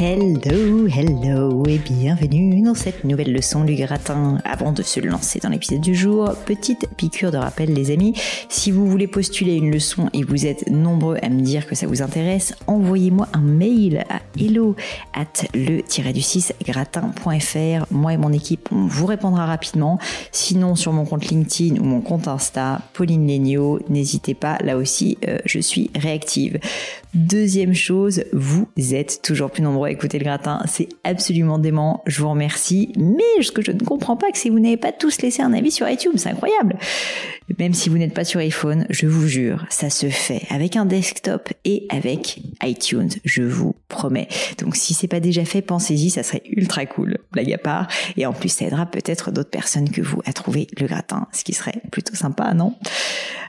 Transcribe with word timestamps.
Hello, 0.00 0.86
hello 0.86 1.64
et 1.66 1.78
bienvenue 1.78 2.62
dans 2.62 2.76
cette 2.76 3.02
nouvelle 3.02 3.32
leçon 3.32 3.64
du 3.64 3.74
gratin. 3.74 4.38
Avant 4.44 4.70
de 4.70 4.84
se 4.84 5.00
lancer 5.00 5.40
dans 5.40 5.48
l'épisode 5.48 5.80
du 5.80 5.96
jour, 5.96 6.36
petite 6.46 6.86
piqûre 6.96 7.32
de 7.32 7.36
rappel 7.36 7.74
les 7.74 7.90
amis, 7.90 8.14
si 8.48 8.70
vous 8.70 8.86
voulez 8.86 9.08
postuler 9.08 9.56
une 9.56 9.72
leçon 9.72 10.08
et 10.12 10.22
vous 10.22 10.46
êtes 10.46 10.70
nombreux 10.70 11.16
à 11.20 11.28
me 11.28 11.40
dire 11.40 11.66
que 11.66 11.74
ça 11.74 11.88
vous 11.88 12.00
intéresse, 12.00 12.54
envoyez-moi 12.68 13.26
un 13.32 13.40
mail 13.40 14.04
à 14.08 14.20
hello 14.40 14.76
at 15.14 15.48
le-du-6 15.52 16.52
gratin.fr. 16.64 17.92
Moi 17.92 18.12
et 18.12 18.18
mon 18.18 18.32
équipe, 18.32 18.68
on 18.70 18.86
vous 18.86 19.06
répondra 19.06 19.46
rapidement. 19.46 19.98
Sinon 20.30 20.76
sur 20.76 20.92
mon 20.92 21.06
compte 21.06 21.26
LinkedIn 21.26 21.80
ou 21.80 21.84
mon 21.84 22.02
compte 22.02 22.28
Insta, 22.28 22.82
Pauline 22.92 23.26
Legno, 23.26 23.80
n'hésitez 23.88 24.34
pas, 24.34 24.58
là 24.62 24.76
aussi 24.76 25.18
euh, 25.26 25.38
je 25.44 25.58
suis 25.58 25.90
réactive. 25.96 26.60
Deuxième 27.14 27.74
chose, 27.74 28.22
vous 28.32 28.68
êtes 28.76 29.22
toujours 29.22 29.50
plus 29.50 29.62
nombreux 29.62 29.87
à 29.88 29.92
écouter 29.92 30.18
le 30.18 30.24
gratin. 30.24 30.60
C'est 30.66 30.88
absolument 31.04 31.58
dément. 31.58 32.02
Je 32.06 32.20
vous 32.20 32.30
remercie. 32.30 32.92
Mais 32.96 33.42
ce 33.42 33.50
que 33.50 33.62
je 33.62 33.72
ne 33.72 33.80
comprends 33.80 34.16
pas, 34.16 34.26
c'est 34.34 34.48
que 34.48 34.52
vous 34.52 34.60
n'avez 34.60 34.76
pas 34.76 34.92
tous 34.92 35.20
laissé 35.22 35.42
un 35.42 35.52
avis 35.52 35.70
sur 35.70 35.88
iTunes. 35.88 36.12
C'est 36.16 36.30
incroyable. 36.30 36.78
Même 37.58 37.74
si 37.74 37.88
vous 37.88 37.98
n'êtes 37.98 38.14
pas 38.14 38.24
sur 38.24 38.40
iPhone, 38.40 38.86
je 38.90 39.06
vous 39.06 39.26
jure, 39.26 39.64
ça 39.70 39.88
se 39.88 40.08
fait 40.08 40.42
avec 40.50 40.76
un 40.76 40.84
desktop 40.84 41.48
et 41.64 41.86
avec 41.88 42.40
iTunes. 42.62 43.08
Je 43.24 43.42
vous 43.42 43.74
promets. 43.88 44.28
Donc 44.58 44.76
si 44.76 44.92
c'est 44.92 45.08
pas 45.08 45.20
déjà 45.20 45.44
fait, 45.44 45.62
pensez-y, 45.62 46.10
ça 46.10 46.22
serait 46.22 46.42
ultra 46.50 46.84
cool. 46.84 47.18
Blague 47.32 47.52
à 47.52 47.58
part. 47.58 47.88
Et 48.16 48.26
en 48.26 48.32
plus, 48.34 48.50
ça 48.50 48.66
aidera 48.66 48.86
peut-être 48.86 49.32
d'autres 49.32 49.50
personnes 49.50 49.88
que 49.90 50.02
vous 50.02 50.20
à 50.26 50.32
trouver 50.32 50.66
le 50.78 50.86
gratin. 50.86 51.26
Ce 51.32 51.42
qui 51.42 51.54
serait 51.54 51.80
plutôt 51.90 52.14
sympa, 52.14 52.52
non? 52.52 52.74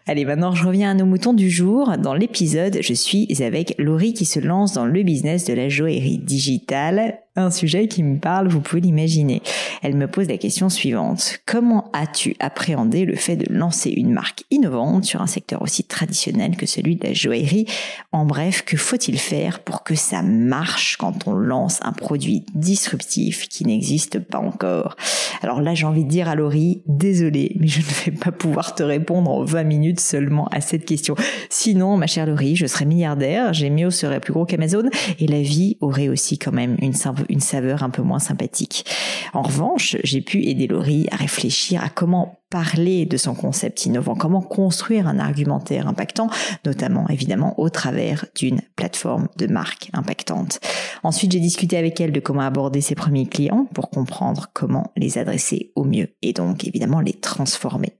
Allez, 0.07 0.25
maintenant 0.25 0.53
je 0.55 0.65
reviens 0.65 0.91
à 0.91 0.93
nos 0.93 1.05
moutons 1.05 1.33
du 1.33 1.49
jour. 1.51 1.95
Dans 1.97 2.15
l'épisode, 2.15 2.79
je 2.81 2.93
suis 2.93 3.27
avec 3.43 3.75
Laurie 3.77 4.13
qui 4.13 4.25
se 4.25 4.39
lance 4.39 4.73
dans 4.73 4.85
le 4.85 5.03
business 5.03 5.45
de 5.45 5.53
la 5.53 5.69
joaillerie 5.69 6.17
digitale 6.29 7.28
un 7.35 7.51
sujet 7.51 7.87
qui 7.87 8.03
me 8.03 8.19
parle, 8.19 8.47
vous 8.47 8.61
pouvez 8.61 8.81
l'imaginer. 8.81 9.41
Elle 9.81 9.95
me 9.95 10.07
pose 10.07 10.27
la 10.27 10.37
question 10.37 10.69
suivante. 10.69 11.39
Comment 11.45 11.89
as-tu 11.93 12.35
appréhendé 12.39 13.05
le 13.05 13.15
fait 13.15 13.35
de 13.35 13.51
lancer 13.53 13.91
une 13.91 14.11
marque 14.11 14.43
innovante 14.51 15.05
sur 15.05 15.21
un 15.21 15.27
secteur 15.27 15.61
aussi 15.61 15.83
traditionnel 15.83 16.57
que 16.57 16.65
celui 16.65 16.95
de 16.95 17.07
la 17.07 17.13
joaillerie? 17.13 17.65
En 18.11 18.25
bref, 18.25 18.63
que 18.63 18.77
faut-il 18.77 19.17
faire 19.17 19.59
pour 19.59 19.83
que 19.83 19.95
ça 19.95 20.21
marche 20.21 20.97
quand 20.97 21.27
on 21.27 21.33
lance 21.33 21.79
un 21.83 21.93
produit 21.93 22.45
disruptif 22.55 23.47
qui 23.47 23.65
n'existe 23.65 24.19
pas 24.19 24.39
encore? 24.39 24.95
Alors 25.41 25.61
là, 25.61 25.73
j'ai 25.73 25.85
envie 25.85 26.03
de 26.03 26.09
dire 26.09 26.27
à 26.27 26.35
Laurie, 26.35 26.81
désolé, 26.87 27.55
mais 27.59 27.67
je 27.67 27.79
ne 27.79 28.11
vais 28.11 28.17
pas 28.17 28.31
pouvoir 28.31 28.75
te 28.75 28.83
répondre 28.83 29.31
en 29.31 29.43
20 29.43 29.63
minutes 29.63 29.99
seulement 29.99 30.47
à 30.47 30.61
cette 30.61 30.85
question. 30.85 31.15
Sinon, 31.49 31.95
ma 31.97 32.07
chère 32.07 32.25
Laurie, 32.25 32.55
je 32.55 32.65
serais 32.65 32.85
milliardaire, 32.85 33.53
Gémio 33.53 33.91
serait 33.91 34.19
plus 34.19 34.33
gros 34.33 34.45
qu'Amazon 34.45 34.89
et 35.19 35.27
la 35.27 35.41
vie 35.41 35.77
aurait 35.79 36.09
aussi 36.09 36.37
quand 36.37 36.51
même 36.51 36.75
une 36.81 36.93
simple 36.93 37.18
une 37.29 37.39
saveur 37.39 37.83
un 37.83 37.89
peu 37.89 38.01
moins 38.01 38.19
sympathique. 38.19 38.85
En 39.33 39.41
revanche, 39.41 39.97
j'ai 40.03 40.21
pu 40.21 40.45
aider 40.45 40.67
Laurie 40.67 41.07
à 41.11 41.15
réfléchir 41.15 41.83
à 41.83 41.89
comment 41.89 42.39
parler 42.49 43.05
de 43.05 43.17
son 43.17 43.35
concept 43.35 43.85
innovant, 43.85 44.15
comment 44.15 44.41
construire 44.41 45.07
un 45.07 45.19
argumentaire 45.19 45.87
impactant, 45.87 46.29
notamment 46.65 47.07
évidemment 47.09 47.59
au 47.59 47.69
travers 47.69 48.25
d'une 48.35 48.61
plateforme 48.75 49.27
de 49.37 49.47
marque 49.47 49.89
impactante. 49.93 50.59
Ensuite, 51.03 51.31
j'ai 51.31 51.39
discuté 51.39 51.77
avec 51.77 52.01
elle 52.01 52.11
de 52.11 52.19
comment 52.19 52.41
aborder 52.41 52.81
ses 52.81 52.95
premiers 52.95 53.27
clients 53.27 53.67
pour 53.73 53.89
comprendre 53.89 54.47
comment 54.53 54.91
les 54.97 55.17
adresser 55.17 55.71
au 55.75 55.83
mieux 55.83 56.09
et 56.21 56.33
donc 56.33 56.67
évidemment 56.67 57.01
les 57.01 57.13
transformer. 57.13 57.93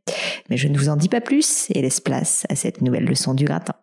Mais 0.50 0.57
je 0.57 0.68
ne 0.68 0.78
vous 0.78 0.90
en 0.90 0.96
dis 0.96 1.09
pas 1.09 1.22
plus 1.22 1.68
et 1.69 1.81
laisse 1.81 2.00
place 2.00 2.46
à 2.50 2.56
cette 2.56 2.81
nouvelle 2.81 3.06
leçon 3.06 3.34
du 3.34 3.46
gratin. 3.46 3.74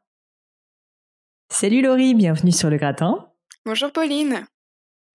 Salut 1.49 1.81
Laurie, 1.81 2.15
bienvenue 2.15 2.53
sur 2.53 2.71
le 2.71 2.77
gratin. 2.77 3.29
Bonjour 3.65 3.93
Pauline. 3.93 4.47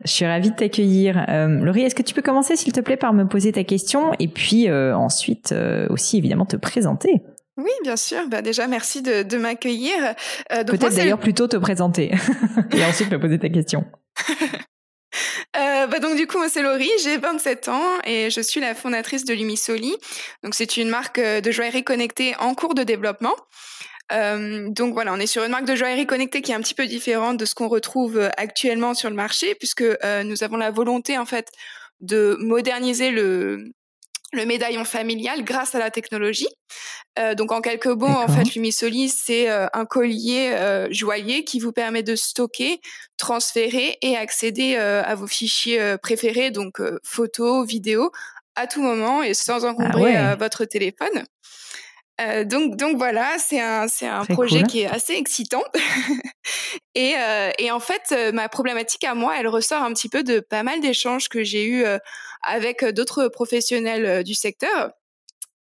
Je 0.03 0.11
suis 0.11 0.25
ravie 0.25 0.51
de 0.51 0.55
t'accueillir. 0.55 1.25
Euh, 1.29 1.47
Laurie, 1.47 1.81
est-ce 1.81 1.95
que 1.95 2.01
tu 2.01 2.13
peux 2.13 2.21
commencer, 2.21 2.55
s'il 2.55 2.73
te 2.73 2.79
plaît, 2.79 2.97
par 2.97 3.13
me 3.13 3.27
poser 3.27 3.51
ta 3.51 3.63
question 3.63 4.13
et 4.19 4.27
puis 4.27 4.67
euh, 4.67 4.95
ensuite 4.95 5.51
euh, 5.51 5.87
aussi, 5.89 6.17
évidemment, 6.17 6.45
te 6.45 6.55
présenter? 6.55 7.21
Oui, 7.57 7.71
bien 7.83 7.95
sûr. 7.95 8.27
Bah 8.29 8.41
déjà, 8.41 8.67
merci 8.67 9.01
de, 9.01 9.23
de 9.23 9.37
m'accueillir. 9.37 9.93
Euh, 10.51 10.63
Peut-être 10.63 10.95
d'ailleurs 10.95 11.19
plutôt 11.19 11.47
te 11.47 11.57
présenter 11.57 12.11
et 12.75 12.85
ensuite 12.85 13.11
me 13.11 13.19
poser 13.19 13.37
ta 13.37 13.49
question. 13.49 13.85
Euh, 15.57 15.87
bah 15.87 15.99
donc 15.99 16.15
du 16.15 16.27
coup, 16.27 16.37
moi 16.37 16.47
c'est 16.47 16.61
Laurie, 16.61 16.89
j'ai 17.03 17.17
27 17.17 17.67
ans 17.67 17.99
et 18.05 18.29
je 18.29 18.39
suis 18.39 18.61
la 18.61 18.73
fondatrice 18.73 19.25
de 19.25 19.33
Lumisoli. 19.33 19.95
Donc 20.43 20.55
c'est 20.55 20.77
une 20.77 20.87
marque 20.89 21.19
de 21.19 21.51
joaillerie 21.51 21.83
connectée 21.83 22.35
en 22.39 22.55
cours 22.55 22.73
de 22.73 22.83
développement. 22.83 23.35
Euh, 24.11 24.69
donc 24.69 24.93
voilà, 24.93 25.13
on 25.13 25.17
est 25.17 25.27
sur 25.27 25.43
une 25.43 25.51
marque 25.51 25.65
de 25.65 25.75
joaillerie 25.75 26.05
connectée 26.05 26.41
qui 26.41 26.51
est 26.51 26.55
un 26.55 26.61
petit 26.61 26.73
peu 26.73 26.85
différente 26.85 27.37
de 27.37 27.45
ce 27.45 27.55
qu'on 27.55 27.67
retrouve 27.67 28.17
euh, 28.17 28.29
actuellement 28.37 28.93
sur 28.93 29.09
le 29.09 29.15
marché, 29.15 29.55
puisque 29.55 29.81
euh, 29.81 30.23
nous 30.23 30.43
avons 30.43 30.57
la 30.57 30.71
volonté 30.71 31.17
en 31.17 31.25
fait 31.25 31.49
de 32.01 32.37
moderniser 32.39 33.11
le, 33.11 33.71
le 34.31 34.45
médaillon 34.45 34.85
familial 34.85 35.43
grâce 35.43 35.75
à 35.75 35.79
la 35.79 35.91
technologie. 35.91 36.47
Euh, 37.19 37.35
donc 37.35 37.51
en 37.51 37.61
quelques 37.61 37.87
mots, 37.87 38.07
en 38.07 38.27
fait, 38.27 38.55
l'Umisoli, 38.55 39.09
c'est 39.09 39.49
euh, 39.49 39.67
un 39.73 39.85
collier 39.85 40.51
euh, 40.53 40.87
joaillier 40.91 41.43
qui 41.43 41.59
vous 41.59 41.73
permet 41.73 42.03
de 42.03 42.15
stocker, 42.15 42.79
transférer 43.17 43.97
et 44.01 44.15
accéder 44.15 44.75
à 44.75 45.13
vos 45.15 45.27
fichiers 45.27 45.97
préférés, 46.01 46.51
donc 46.51 46.81
photos, 47.03 47.67
vidéos, 47.67 48.11
à 48.55 48.67
tout 48.67 48.81
moment 48.81 49.21
et 49.23 49.33
sans 49.33 49.65
encombrer 49.65 50.15
ah 50.15 50.35
votre 50.35 50.65
téléphone. 50.65 51.23
Euh, 52.19 52.43
donc, 52.43 52.75
donc 52.75 52.97
voilà, 52.97 53.37
c'est 53.39 53.59
un, 53.59 53.87
c'est 53.87 54.07
un 54.07 54.25
projet 54.25 54.63
qui 54.63 54.81
est 54.81 54.87
assez 54.87 55.13
excitant. 55.13 55.63
et, 56.95 57.13
euh, 57.17 57.51
et 57.57 57.71
en 57.71 57.79
fait, 57.79 58.01
euh, 58.11 58.31
ma 58.31 58.49
problématique 58.49 59.03
à 59.03 59.15
moi, 59.15 59.35
elle 59.39 59.47
ressort 59.47 59.81
un 59.81 59.93
petit 59.93 60.09
peu 60.09 60.23
de 60.23 60.39
pas 60.39 60.63
mal 60.63 60.81
d'échanges 60.81 61.29
que 61.29 61.43
j'ai 61.43 61.65
eus 61.65 61.83
avec 62.43 62.83
d'autres 62.85 63.27
professionnels 63.27 64.23
du 64.23 64.33
secteur 64.33 64.91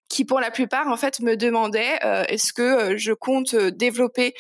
qui 0.10 0.26
pour 0.26 0.40
la 0.40 0.50
plupart 0.50 0.88
en 0.88 0.98
fait 0.98 1.20
me 1.20 1.36
demandaient 1.36 2.00
est-ce 2.30 2.52
que 2.52 2.98
je 2.98 3.14
compte 3.14 3.56
développer 3.56 4.34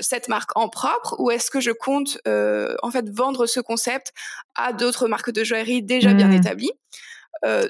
cette 0.00 0.26
marque 0.26 0.50
en 0.56 0.68
propre 0.68 1.14
ou 1.20 1.30
est-ce 1.30 1.50
que 1.50 1.60
je 1.60 1.70
compte 1.70 2.18
en 2.26 2.90
fait 2.90 3.08
vendre 3.10 3.46
ce 3.46 3.60
concept 3.60 4.12
à 4.56 4.72
d'autres 4.72 5.06
marques 5.06 5.30
de 5.30 5.44
joaillerie 5.44 5.82
déjà 5.82 6.12
bien 6.14 6.28
mmh. 6.28 6.32
établies 6.32 6.72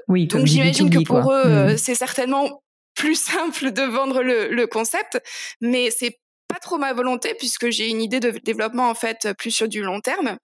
oui, 0.08 0.26
donc 0.26 0.46
j'imagine 0.46 0.88
que 0.88 1.04
pour 1.04 1.32
eux, 1.32 1.72
mmh. 1.72 1.76
c'est 1.78 1.94
certainement 1.94 2.61
plus 2.94 3.14
simple 3.14 3.72
de 3.72 3.82
vendre 3.82 4.22
le, 4.22 4.48
le 4.48 4.66
concept, 4.66 5.20
mais 5.60 5.90
c'est 5.90 6.18
pas 6.48 6.58
trop 6.58 6.78
ma 6.78 6.92
volonté 6.92 7.34
puisque 7.38 7.70
j'ai 7.70 7.88
une 7.88 8.02
idée 8.02 8.20
de 8.20 8.30
développement 8.30 8.90
en 8.90 8.94
fait 8.94 9.28
plus 9.38 9.50
sur 9.50 9.68
du 9.68 9.82
long 9.82 10.00
terme. 10.00 10.36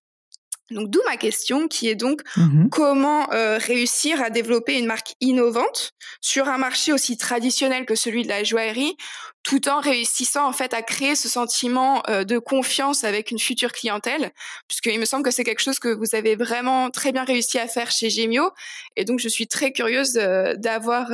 Donc 0.71 0.91
d'où 0.91 1.01
ma 1.07 1.17
question 1.17 1.67
qui 1.67 1.89
est 1.89 1.95
donc 1.95 2.23
mmh 2.37 2.69
comment 2.71 3.33
euh, 3.33 3.59
réussir 3.59 4.21
à 4.23 4.29
développer 4.29 4.79
une 4.79 4.85
marque 4.85 5.15
innovante 5.21 5.93
sur 6.21 6.49
un 6.49 6.59
marché 6.59 6.93
aussi 6.93 7.17
traditionnel 7.17 7.87
que 7.87 7.95
celui 7.95 8.23
de 8.23 8.29
la 8.29 8.45
joaillerie 8.45 8.97
tout 9.43 9.69
en 9.69 9.81
réussissant 9.81 10.47
en 10.47 10.53
fait 10.53 10.75
à 10.75 10.83
créer 10.83 11.15
ce 11.15 11.29
sentiment 11.29 12.03
euh, 12.09 12.25
de 12.25 12.39
confiance 12.39 13.05
avec 13.05 13.31
une 13.31 13.39
future 13.39 13.73
clientèle? 13.73 14.33
Puisqu'il 14.69 15.01
me 15.01 15.07
semble 15.07 15.23
que 15.23 15.31
c'est 15.31 15.45
quelque 15.45 15.63
chose 15.63 15.79
que 15.79 15.89
vous 15.89 16.15
avez 16.15 16.37
vraiment 16.37 16.91
très 16.91 17.13
bien 17.13 17.25
réussi 17.25 17.59
à 17.59 17.67
faire 17.67 17.91
chez 17.91 18.11
Gemio 18.11 18.51
et 18.97 19.05
donc 19.05 19.21
je 19.21 19.29
suis 19.29 19.47
très 19.47 19.73
curieuse 19.73 20.19
euh, 20.19 20.55
d'avoir 20.57 21.11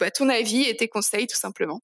bah, 0.00 0.10
ton 0.10 0.28
avis 0.28 0.62
et 0.68 0.76
tes 0.76 0.88
conseils 0.88 1.26
tout 1.26 1.36
simplement. 1.36 1.80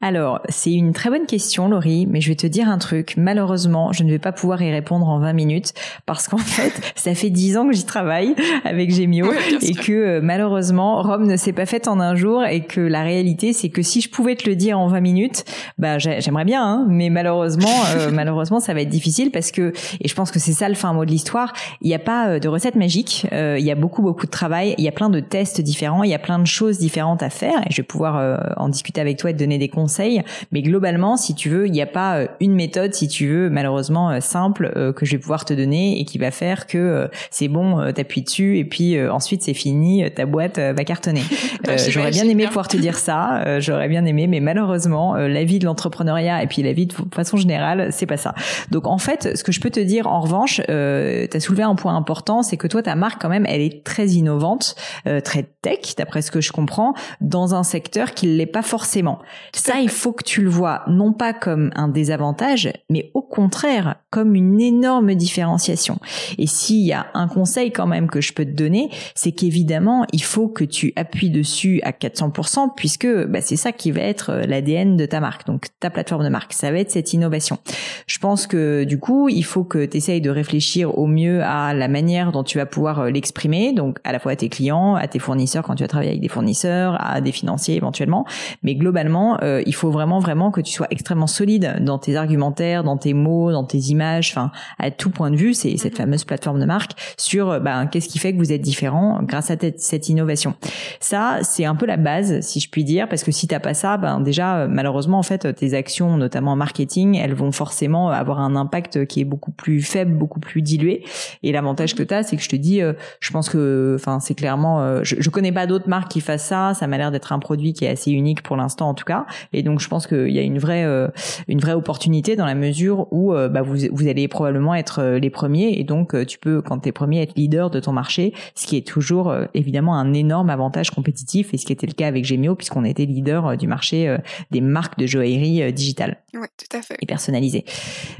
Alors, 0.00 0.40
c'est 0.48 0.72
une 0.72 0.92
très 0.92 1.08
bonne 1.08 1.26
question, 1.26 1.68
Laurie, 1.68 2.06
mais 2.06 2.20
je 2.20 2.28
vais 2.28 2.34
te 2.34 2.46
dire 2.46 2.68
un 2.68 2.78
truc. 2.78 3.14
Malheureusement, 3.16 3.92
je 3.92 4.02
ne 4.02 4.10
vais 4.10 4.18
pas 4.18 4.32
pouvoir 4.32 4.60
y 4.60 4.70
répondre 4.70 5.08
en 5.08 5.18
20 5.18 5.32
minutes 5.32 5.72
parce 6.04 6.28
qu'en 6.28 6.36
fait, 6.38 6.72
ça 6.94 7.14
fait 7.14 7.30
10 7.30 7.56
ans 7.56 7.66
que 7.68 7.72
j'y 7.72 7.84
travaille 7.84 8.34
avec 8.64 8.92
Gemio 8.92 9.32
et 9.62 9.72
que 9.72 9.92
euh, 9.92 10.20
malheureusement, 10.22 11.00
Rome 11.00 11.26
ne 11.26 11.36
s'est 11.36 11.52
pas 11.52 11.66
faite 11.66 11.88
en 11.88 12.00
un 12.00 12.16
jour 12.16 12.44
et 12.44 12.64
que 12.64 12.80
la 12.80 13.02
réalité, 13.02 13.52
c'est 13.52 13.70
que 13.70 13.82
si 13.82 14.00
je 14.00 14.10
pouvais 14.10 14.34
te 14.34 14.48
le 14.48 14.56
dire 14.56 14.78
en 14.78 14.88
20 14.88 15.00
minutes, 15.00 15.44
bah 15.78 15.98
j'aimerais 15.98 16.44
bien, 16.44 16.62
hein, 16.62 16.86
mais 16.88 17.08
malheureusement, 17.08 17.70
euh, 17.96 18.10
malheureusement, 18.12 18.60
ça 18.60 18.74
va 18.74 18.82
être 18.82 18.90
difficile 18.90 19.30
parce 19.30 19.52
que, 19.52 19.72
et 20.00 20.08
je 20.08 20.14
pense 20.14 20.30
que 20.30 20.38
c'est 20.38 20.52
ça 20.52 20.68
le 20.68 20.74
fin 20.74 20.92
mot 20.92 21.04
de 21.04 21.10
l'histoire, 21.10 21.52
il 21.80 21.88
n'y 21.88 21.94
a 21.94 21.98
pas 21.98 22.28
euh, 22.28 22.38
de 22.40 22.48
recette 22.48 22.74
magique, 22.74 23.26
il 23.32 23.64
y 23.64 23.70
a 23.70 23.74
beaucoup, 23.74 24.02
beaucoup 24.02 24.26
de 24.26 24.30
travail, 24.30 24.74
il 24.76 24.84
y 24.84 24.88
a 24.88 24.92
plein 24.92 25.08
de 25.08 25.20
tests 25.20 25.60
différents, 25.60 26.02
il 26.02 26.10
y 26.10 26.14
a 26.14 26.18
plein 26.18 26.38
de 26.38 26.46
choses 26.46 26.78
différentes 26.78 27.22
à 27.22 27.30
faire 27.30 27.60
et 27.66 27.70
je 27.70 27.76
vais 27.76 27.82
pouvoir 27.86 28.40
en 28.56 28.68
discuter 28.68 29.00
avec 29.00 29.16
toi 29.16 29.30
et 29.30 29.32
te 29.32 29.38
donner 29.44 29.58
des 29.58 29.68
conseils. 29.68 30.22
Mais 30.52 30.62
globalement, 30.62 31.16
si 31.16 31.34
tu 31.34 31.50
veux, 31.50 31.66
il 31.66 31.72
n'y 31.72 31.82
a 31.82 31.86
pas 31.86 32.16
euh, 32.16 32.26
une 32.40 32.54
méthode, 32.54 32.94
si 32.94 33.08
tu 33.08 33.28
veux, 33.28 33.50
malheureusement 33.50 34.10
euh, 34.10 34.20
simple 34.20 34.72
euh, 34.76 34.92
que 34.92 35.04
je 35.04 35.12
vais 35.12 35.18
pouvoir 35.18 35.44
te 35.44 35.52
donner 35.52 36.00
et 36.00 36.04
qui 36.04 36.18
va 36.18 36.30
faire 36.30 36.66
que 36.66 37.08
c'est 37.30 37.48
bon, 37.48 37.92
t'appuies 37.92 38.22
dessus 38.22 38.58
et 38.58 38.64
puis 38.64 39.00
ensuite 39.08 39.42
c'est 39.42 39.54
fini, 39.54 40.04
ta 40.14 40.26
boîte 40.26 40.58
va 40.58 40.84
cartonner. 40.84 41.22
J'aurais 41.88 42.10
bien 42.10 42.28
aimé 42.28 42.46
pouvoir 42.46 42.68
te 42.68 42.76
dire 42.76 42.96
ça, 42.98 43.60
j'aurais 43.60 43.88
bien 43.88 44.04
aimé, 44.04 44.26
mais 44.26 44.40
malheureusement, 44.40 45.14
la 45.14 45.44
vie 45.44 45.58
de 45.58 45.64
l'entrepreneuriat 45.64 46.42
et 46.42 46.46
puis 46.46 46.62
la 46.62 46.72
vie 46.72 46.86
de 46.86 46.94
façon 47.12 47.36
générale, 47.36 47.88
c'est 47.90 48.06
pas 48.06 48.16
ça. 48.16 48.34
Donc 48.70 48.86
en 48.86 48.98
fait, 48.98 49.36
ce 49.36 49.44
que 49.44 49.52
je 49.52 49.60
peux 49.60 49.70
te 49.70 49.80
dire 49.80 50.06
en 50.06 50.20
revanche, 50.20 50.60
euh, 50.68 51.26
tu 51.30 51.36
as 51.36 51.40
soulevé 51.40 51.62
un 51.62 51.74
point 51.74 51.96
important, 51.96 52.42
c'est 52.42 52.56
que 52.56 52.66
toi 52.66 52.82
ta 52.82 52.94
marque 52.94 53.20
quand 53.20 53.28
même, 53.28 53.46
elle 53.46 53.60
est 53.60 53.84
très 53.84 54.08
innovante, 54.08 54.76
très 55.24 55.44
tech, 55.62 55.96
d'après 55.96 56.22
ce 56.22 56.30
que 56.30 56.40
je 56.40 56.52
comprends, 56.52 56.94
dans 57.20 57.54
un 57.54 57.62
secteur 57.62 58.12
qui 58.12 58.26
l'est 58.26 58.46
pas 58.46 58.62
forcément. 58.62 59.18
Ça, 59.52 59.80
il 59.80 59.88
faut 59.88 60.12
que 60.12 60.24
tu 60.24 60.42
le 60.42 60.50
vois 60.50 60.82
non 60.88 61.12
pas 61.12 61.32
comme 61.32 61.70
un 61.74 61.88
désavantage, 61.88 62.72
mais 62.90 63.10
au 63.14 63.22
contraire 63.22 63.96
comme 64.10 64.34
une 64.34 64.60
énorme 64.60 65.14
différenciation. 65.14 65.98
Et 66.38 66.46
s'il 66.46 66.84
y 66.86 66.92
a 66.92 67.06
un 67.14 67.26
conseil 67.26 67.72
quand 67.72 67.86
même 67.86 68.08
que 68.08 68.20
je 68.20 68.32
peux 68.32 68.44
te 68.44 68.52
donner, 68.52 68.90
c'est 69.14 69.32
qu'évidemment, 69.32 70.06
il 70.12 70.22
faut 70.22 70.48
que 70.48 70.64
tu 70.64 70.92
appuies 70.96 71.30
dessus 71.30 71.80
à 71.82 71.90
400% 71.90 72.74
puisque 72.76 73.08
bah, 73.26 73.40
c'est 73.40 73.56
ça 73.56 73.72
qui 73.72 73.90
va 73.90 74.02
être 74.02 74.30
euh, 74.30 74.46
l'ADN 74.46 74.96
de 74.96 75.06
ta 75.06 75.20
marque, 75.20 75.46
donc 75.46 75.66
ta 75.80 75.90
plateforme 75.90 76.24
de 76.24 76.28
marque. 76.28 76.52
Ça 76.52 76.70
va 76.70 76.78
être 76.78 76.90
cette 76.90 77.12
innovation. 77.12 77.58
Je 78.06 78.18
pense 78.18 78.46
que 78.46 78.84
du 78.84 78.98
coup, 78.98 79.28
il 79.28 79.44
faut 79.44 79.64
que 79.64 79.84
tu 79.84 79.96
essayes 79.96 80.20
de 80.20 80.30
réfléchir 80.30 80.96
au 80.98 81.06
mieux 81.06 81.42
à 81.42 81.74
la 81.74 81.88
manière 81.88 82.32
dont 82.32 82.44
tu 82.44 82.58
vas 82.58 82.66
pouvoir 82.66 83.00
euh, 83.00 83.10
l'exprimer, 83.10 83.72
donc 83.72 83.98
à 84.04 84.12
la 84.12 84.18
fois 84.18 84.32
à 84.32 84.36
tes 84.36 84.48
clients, 84.48 84.94
à 84.94 85.08
tes 85.08 85.18
fournisseurs 85.18 85.64
quand 85.64 85.74
tu 85.74 85.82
vas 85.82 85.88
travailler 85.88 86.10
avec 86.10 86.22
des 86.22 86.28
fournisseurs, 86.28 86.96
à 87.00 87.20
des 87.20 87.32
financiers 87.32 87.76
éventuellement, 87.76 88.26
mais 88.62 88.74
globalement, 88.74 89.23
euh, 89.42 89.62
il 89.66 89.74
faut 89.74 89.90
vraiment 89.90 90.18
vraiment 90.18 90.50
que 90.50 90.60
tu 90.60 90.72
sois 90.72 90.86
extrêmement 90.90 91.26
solide 91.26 91.76
dans 91.80 91.98
tes 91.98 92.16
argumentaires, 92.16 92.84
dans 92.84 92.96
tes 92.96 93.14
mots, 93.14 93.52
dans 93.52 93.64
tes 93.64 93.78
images, 93.78 94.30
enfin 94.30 94.50
à 94.78 94.90
tout 94.90 95.10
point 95.10 95.30
de 95.30 95.36
vue, 95.36 95.54
c'est 95.54 95.76
cette 95.76 95.92
mhm. 95.92 95.98
fameuse 95.98 96.24
plateforme 96.24 96.60
de 96.60 96.64
marque 96.64 96.92
sur 97.16 97.50
euh, 97.50 97.60
ben, 97.60 97.86
qu'est-ce 97.86 98.08
qui 98.08 98.18
fait 98.18 98.32
que 98.32 98.38
vous 98.38 98.52
êtes 98.52 98.60
différent 98.60 99.20
grâce 99.22 99.50
à 99.50 99.56
cette 99.76 100.08
innovation. 100.08 100.54
Ça, 101.00 101.38
c'est 101.42 101.64
un 101.64 101.74
peu 101.74 101.86
la 101.86 101.96
base, 101.96 102.40
si 102.40 102.60
je 102.60 102.70
puis 102.70 102.84
dire, 102.84 103.08
parce 103.08 103.24
que 103.24 103.32
si 103.32 103.46
t'as 103.46 103.60
pas 103.60 103.74
ça, 103.74 103.96
ben 103.96 104.20
déjà 104.20 104.58
euh, 104.58 104.68
malheureusement 104.68 105.18
en 105.18 105.22
fait 105.22 105.54
tes 105.54 105.74
actions, 105.74 106.16
notamment 106.16 106.52
en 106.52 106.56
marketing, 106.56 107.16
elles 107.16 107.34
vont 107.34 107.52
forcément 107.52 108.10
avoir 108.10 108.40
un 108.40 108.56
impact 108.56 109.06
qui 109.06 109.20
est 109.20 109.24
beaucoup 109.24 109.52
plus 109.52 109.82
faible, 109.82 110.12
beaucoup 110.12 110.40
plus 110.40 110.62
dilué. 110.62 111.04
Et 111.42 111.52
l'avantage 111.52 111.94
que 111.94 112.02
tu 112.02 112.14
as, 112.14 112.22
c'est 112.22 112.36
que 112.36 112.42
je 112.42 112.48
te 112.48 112.56
dis, 112.56 112.80
je 113.20 113.30
pense 113.30 113.48
que, 113.48 113.96
enfin 113.98 114.20
c'est 114.20 114.34
clairement, 114.34 115.02
je, 115.02 115.16
je 115.18 115.30
connais 115.30 115.52
pas 115.52 115.66
d'autres 115.66 115.88
marques 115.88 116.10
qui 116.10 116.20
fassent 116.20 116.46
ça. 116.46 116.74
Ça 116.74 116.86
m'a 116.86 116.98
l'air 116.98 117.10
d'être 117.10 117.32
un 117.32 117.38
produit 117.38 117.72
qui 117.72 117.84
est 117.84 117.90
assez 117.90 118.10
unique 118.10 118.42
pour 118.42 118.56
l'instant 118.56 118.88
en 118.88 118.94
tout 118.94 119.04
cas. 119.04 119.13
Et 119.52 119.62
donc 119.62 119.80
je 119.80 119.88
pense 119.88 120.06
qu'il 120.06 120.30
y 120.30 120.38
a 120.38 120.42
une 120.42 120.58
vraie 120.58 120.84
euh, 120.84 121.08
une 121.48 121.60
vraie 121.60 121.72
opportunité 121.72 122.36
dans 122.36 122.46
la 122.46 122.54
mesure 122.54 123.06
où 123.12 123.32
euh, 123.32 123.48
bah, 123.48 123.62
vous 123.62 123.76
vous 123.92 124.08
allez 124.08 124.28
probablement 124.28 124.74
être 124.74 125.00
euh, 125.00 125.18
les 125.18 125.30
premiers 125.30 125.78
et 125.78 125.84
donc 125.84 126.14
tu 126.26 126.38
peux 126.38 126.62
quand 126.62 126.80
tu 126.80 126.88
es 126.88 126.92
premier 126.92 127.22
être 127.22 127.34
leader 127.36 127.70
de 127.70 127.80
ton 127.80 127.92
marché, 127.92 128.32
ce 128.54 128.66
qui 128.66 128.76
est 128.76 128.86
toujours 128.86 129.34
évidemment 129.54 129.96
un 129.96 130.12
énorme 130.12 130.50
avantage 130.50 130.90
compétitif 130.90 131.52
et 131.52 131.58
ce 131.58 131.66
qui 131.66 131.72
était 131.72 131.86
le 131.86 131.92
cas 131.92 132.06
avec 132.06 132.24
Gemio 132.24 132.54
puisqu'on 132.54 132.84
était 132.84 133.06
leader 133.06 133.56
du 133.56 133.66
marché 133.66 134.16
des 134.50 134.60
marques 134.60 134.98
de 134.98 135.06
joaillerie 135.06 135.72
digitale. 135.72 136.18
Oui, 136.34 136.46
tout 136.56 136.76
à 136.76 136.82
fait. 136.82 136.96
Et 137.00 137.06
personnalisée. 137.06 137.64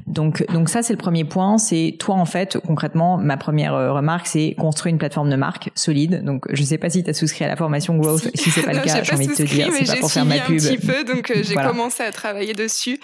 Donc 0.06 0.44
donc 0.52 0.68
ça 0.68 0.82
c'est 0.82 0.92
le 0.92 0.98
premier 0.98 1.24
point, 1.24 1.58
c'est 1.58 1.96
toi 1.98 2.14
en 2.14 2.24
fait 2.24 2.58
concrètement 2.58 3.18
ma 3.18 3.36
première 3.36 3.74
remarque 3.94 4.26
c'est 4.26 4.54
construire 4.58 4.92
une 4.92 4.98
plateforme 4.98 5.30
de 5.30 5.36
marque 5.36 5.70
solide. 5.74 6.24
Donc 6.24 6.46
je 6.52 6.62
sais 6.62 6.78
pas 6.78 6.90
si 6.90 7.02
tu 7.02 7.10
as 7.10 7.14
souscrit 7.14 7.44
à 7.44 7.48
la 7.48 7.56
formation 7.56 7.96
Growth, 7.96 8.30
si, 8.34 8.50
c'est 8.50 8.62
pas 8.62 8.72
le 8.72 8.80
cas, 8.80 9.02
j'ai 9.02 9.14
envie 9.14 9.26
de 9.26 9.34
te 9.34 9.42
dire, 9.42 9.68
c'est 9.72 9.94
pas 9.94 10.00
pour 10.00 10.10
faire 10.10 10.24
ma 10.24 10.38
pub. 10.38 10.60
Peu 10.86 11.04
donc 11.04 11.32
j'ai 11.34 11.54
commencé 11.54 12.02
à 12.02 12.12
travailler 12.12 12.54
dessus, 12.54 12.98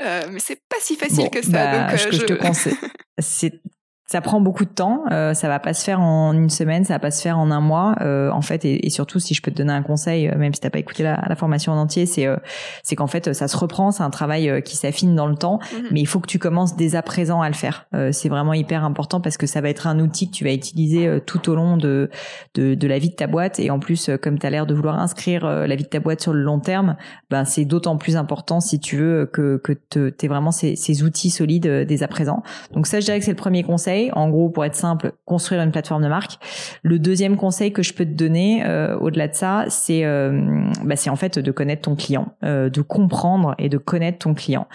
euh, 0.00 0.22
mais 0.30 0.40
c'est 0.40 0.60
pas 0.68 0.76
si 0.80 0.96
facile 0.96 1.30
que 1.30 1.42
ça. 1.42 1.50
Bah, 1.50 1.90
donc, 1.90 1.98
ce 1.98 2.06
que 2.08 2.16
je 2.16 2.24
te 2.24 2.32
conseille, 2.34 2.76
c'est 3.18 3.60
ça 4.06 4.20
prend 4.20 4.40
beaucoup 4.40 4.64
de 4.64 4.70
temps. 4.70 5.02
Euh, 5.10 5.34
ça 5.34 5.48
va 5.48 5.58
pas 5.58 5.74
se 5.74 5.82
faire 5.82 6.00
en 6.00 6.32
une 6.32 6.48
semaine, 6.48 6.84
ça 6.84 6.94
va 6.94 7.00
pas 7.00 7.10
se 7.10 7.20
faire 7.20 7.38
en 7.38 7.50
un 7.50 7.60
mois. 7.60 7.96
Euh, 8.02 8.30
en 8.30 8.40
fait, 8.40 8.64
et, 8.64 8.88
surtout 8.88 9.18
si 9.18 9.34
je 9.34 9.42
peux 9.42 9.50
te 9.50 9.56
donner 9.56 9.72
un 9.72 9.82
conseil, 9.82 10.28
euh, 10.28 10.38
même 10.38 10.54
si 10.54 10.60
t'as 10.60 10.70
pas 10.70 10.78
écouté 10.78 11.02
la, 11.02 11.24
la, 11.28 11.34
formation 11.34 11.72
en 11.72 11.76
entier, 11.76 12.06
c'est 12.06 12.26
euh, 12.26 12.36
c'est 12.84 12.94
qu'en 12.94 13.08
fait 13.08 13.32
ça 13.32 13.48
se 13.48 13.56
reprend. 13.56 13.90
C'est 13.90 14.04
un 14.04 14.10
travail 14.10 14.62
qui 14.62 14.76
s'affine 14.76 15.16
dans 15.16 15.26
le 15.26 15.34
temps, 15.34 15.58
mhm. 15.72 15.88
mais 15.90 16.00
il 16.00 16.06
faut 16.06 16.20
que 16.20 16.28
tu 16.28 16.38
commences 16.38 16.76
dès 16.76 16.94
à 16.94 17.02
présent 17.02 17.40
à 17.40 17.48
le 17.48 17.54
faire. 17.54 17.86
c'est 18.12 18.28
vraiment 18.28 18.52
hyper 18.52 18.84
important 18.84 19.20
parce 19.20 19.36
que 19.36 19.46
ça 19.46 19.60
va 19.60 19.68
être 19.70 19.86
un 19.86 19.98
outil 19.98 20.30
que 20.30 20.36
tu 20.36 20.44
vas 20.44 20.52
utiliser 20.52 21.20
tout 21.26 21.50
au 21.50 21.56
long 21.56 21.76
de, 21.76 22.10
de, 22.54 22.74
de 22.74 22.86
la 22.86 22.98
vie 22.98 23.10
de 23.10 23.14
ta 23.14 23.26
boîte. 23.26 23.58
Et 23.58 23.70
en 23.70 23.80
plus, 23.80 24.10
comme 24.22 24.38
tu 24.38 24.46
as 24.46 24.50
l'air 24.50 24.66
de 24.66 24.74
vouloir 24.74 24.98
inscrire 24.98 25.46
la 25.46 25.76
vie 25.76 25.84
de 25.84 25.88
ta 25.88 26.00
boîte 26.00 26.20
sur 26.20 26.32
le 26.32 26.42
long 26.42 26.60
terme, 26.60 26.96
ben 27.30 27.44
c'est 27.44 27.64
d'autant 27.64 27.96
plus 27.96 28.16
important 28.16 28.60
si 28.60 28.78
tu 28.78 28.96
veux 28.96 29.26
que 29.26 29.56
que 29.56 29.72
tu 29.72 30.28
vraiment 30.28 30.52
ces, 30.52 30.76
ces 30.76 31.02
outils 31.02 31.30
solides 31.30 31.66
dès 31.66 32.02
à 32.02 32.08
présent. 32.08 32.42
Donc 32.72 32.86
ça, 32.86 33.00
je 33.00 33.06
dirais 33.06 33.18
que 33.18 33.24
c'est 33.24 33.32
le 33.32 33.36
premier 33.36 33.62
conseil 33.62 33.95
en 34.12 34.28
gros, 34.28 34.48
pour 34.48 34.64
être 34.64 34.74
simple, 34.74 35.12
construire 35.24 35.62
une 35.62 35.72
plateforme 35.72 36.02
de 36.02 36.08
marque. 36.08 36.38
Le 36.82 36.98
deuxième 36.98 37.36
conseil 37.36 37.72
que 37.72 37.82
je 37.82 37.92
peux 37.92 38.04
te 38.04 38.10
donner, 38.10 38.64
euh, 38.64 38.96
au-delà 38.98 39.28
de 39.28 39.34
ça, 39.34 39.64
c'est 39.68 40.04
euh, 40.04 40.40
bah, 40.84 40.96
c'est 40.96 41.10
en 41.10 41.16
fait 41.16 41.38
de 41.38 41.50
connaître 41.50 41.82
ton 41.82 41.96
client, 41.96 42.28
euh, 42.44 42.68
de 42.70 42.80
comprendre 42.82 43.54
et 43.58 43.68
de 43.68 43.78
connaître 43.78 44.18
ton 44.18 44.34
client. 44.34 44.66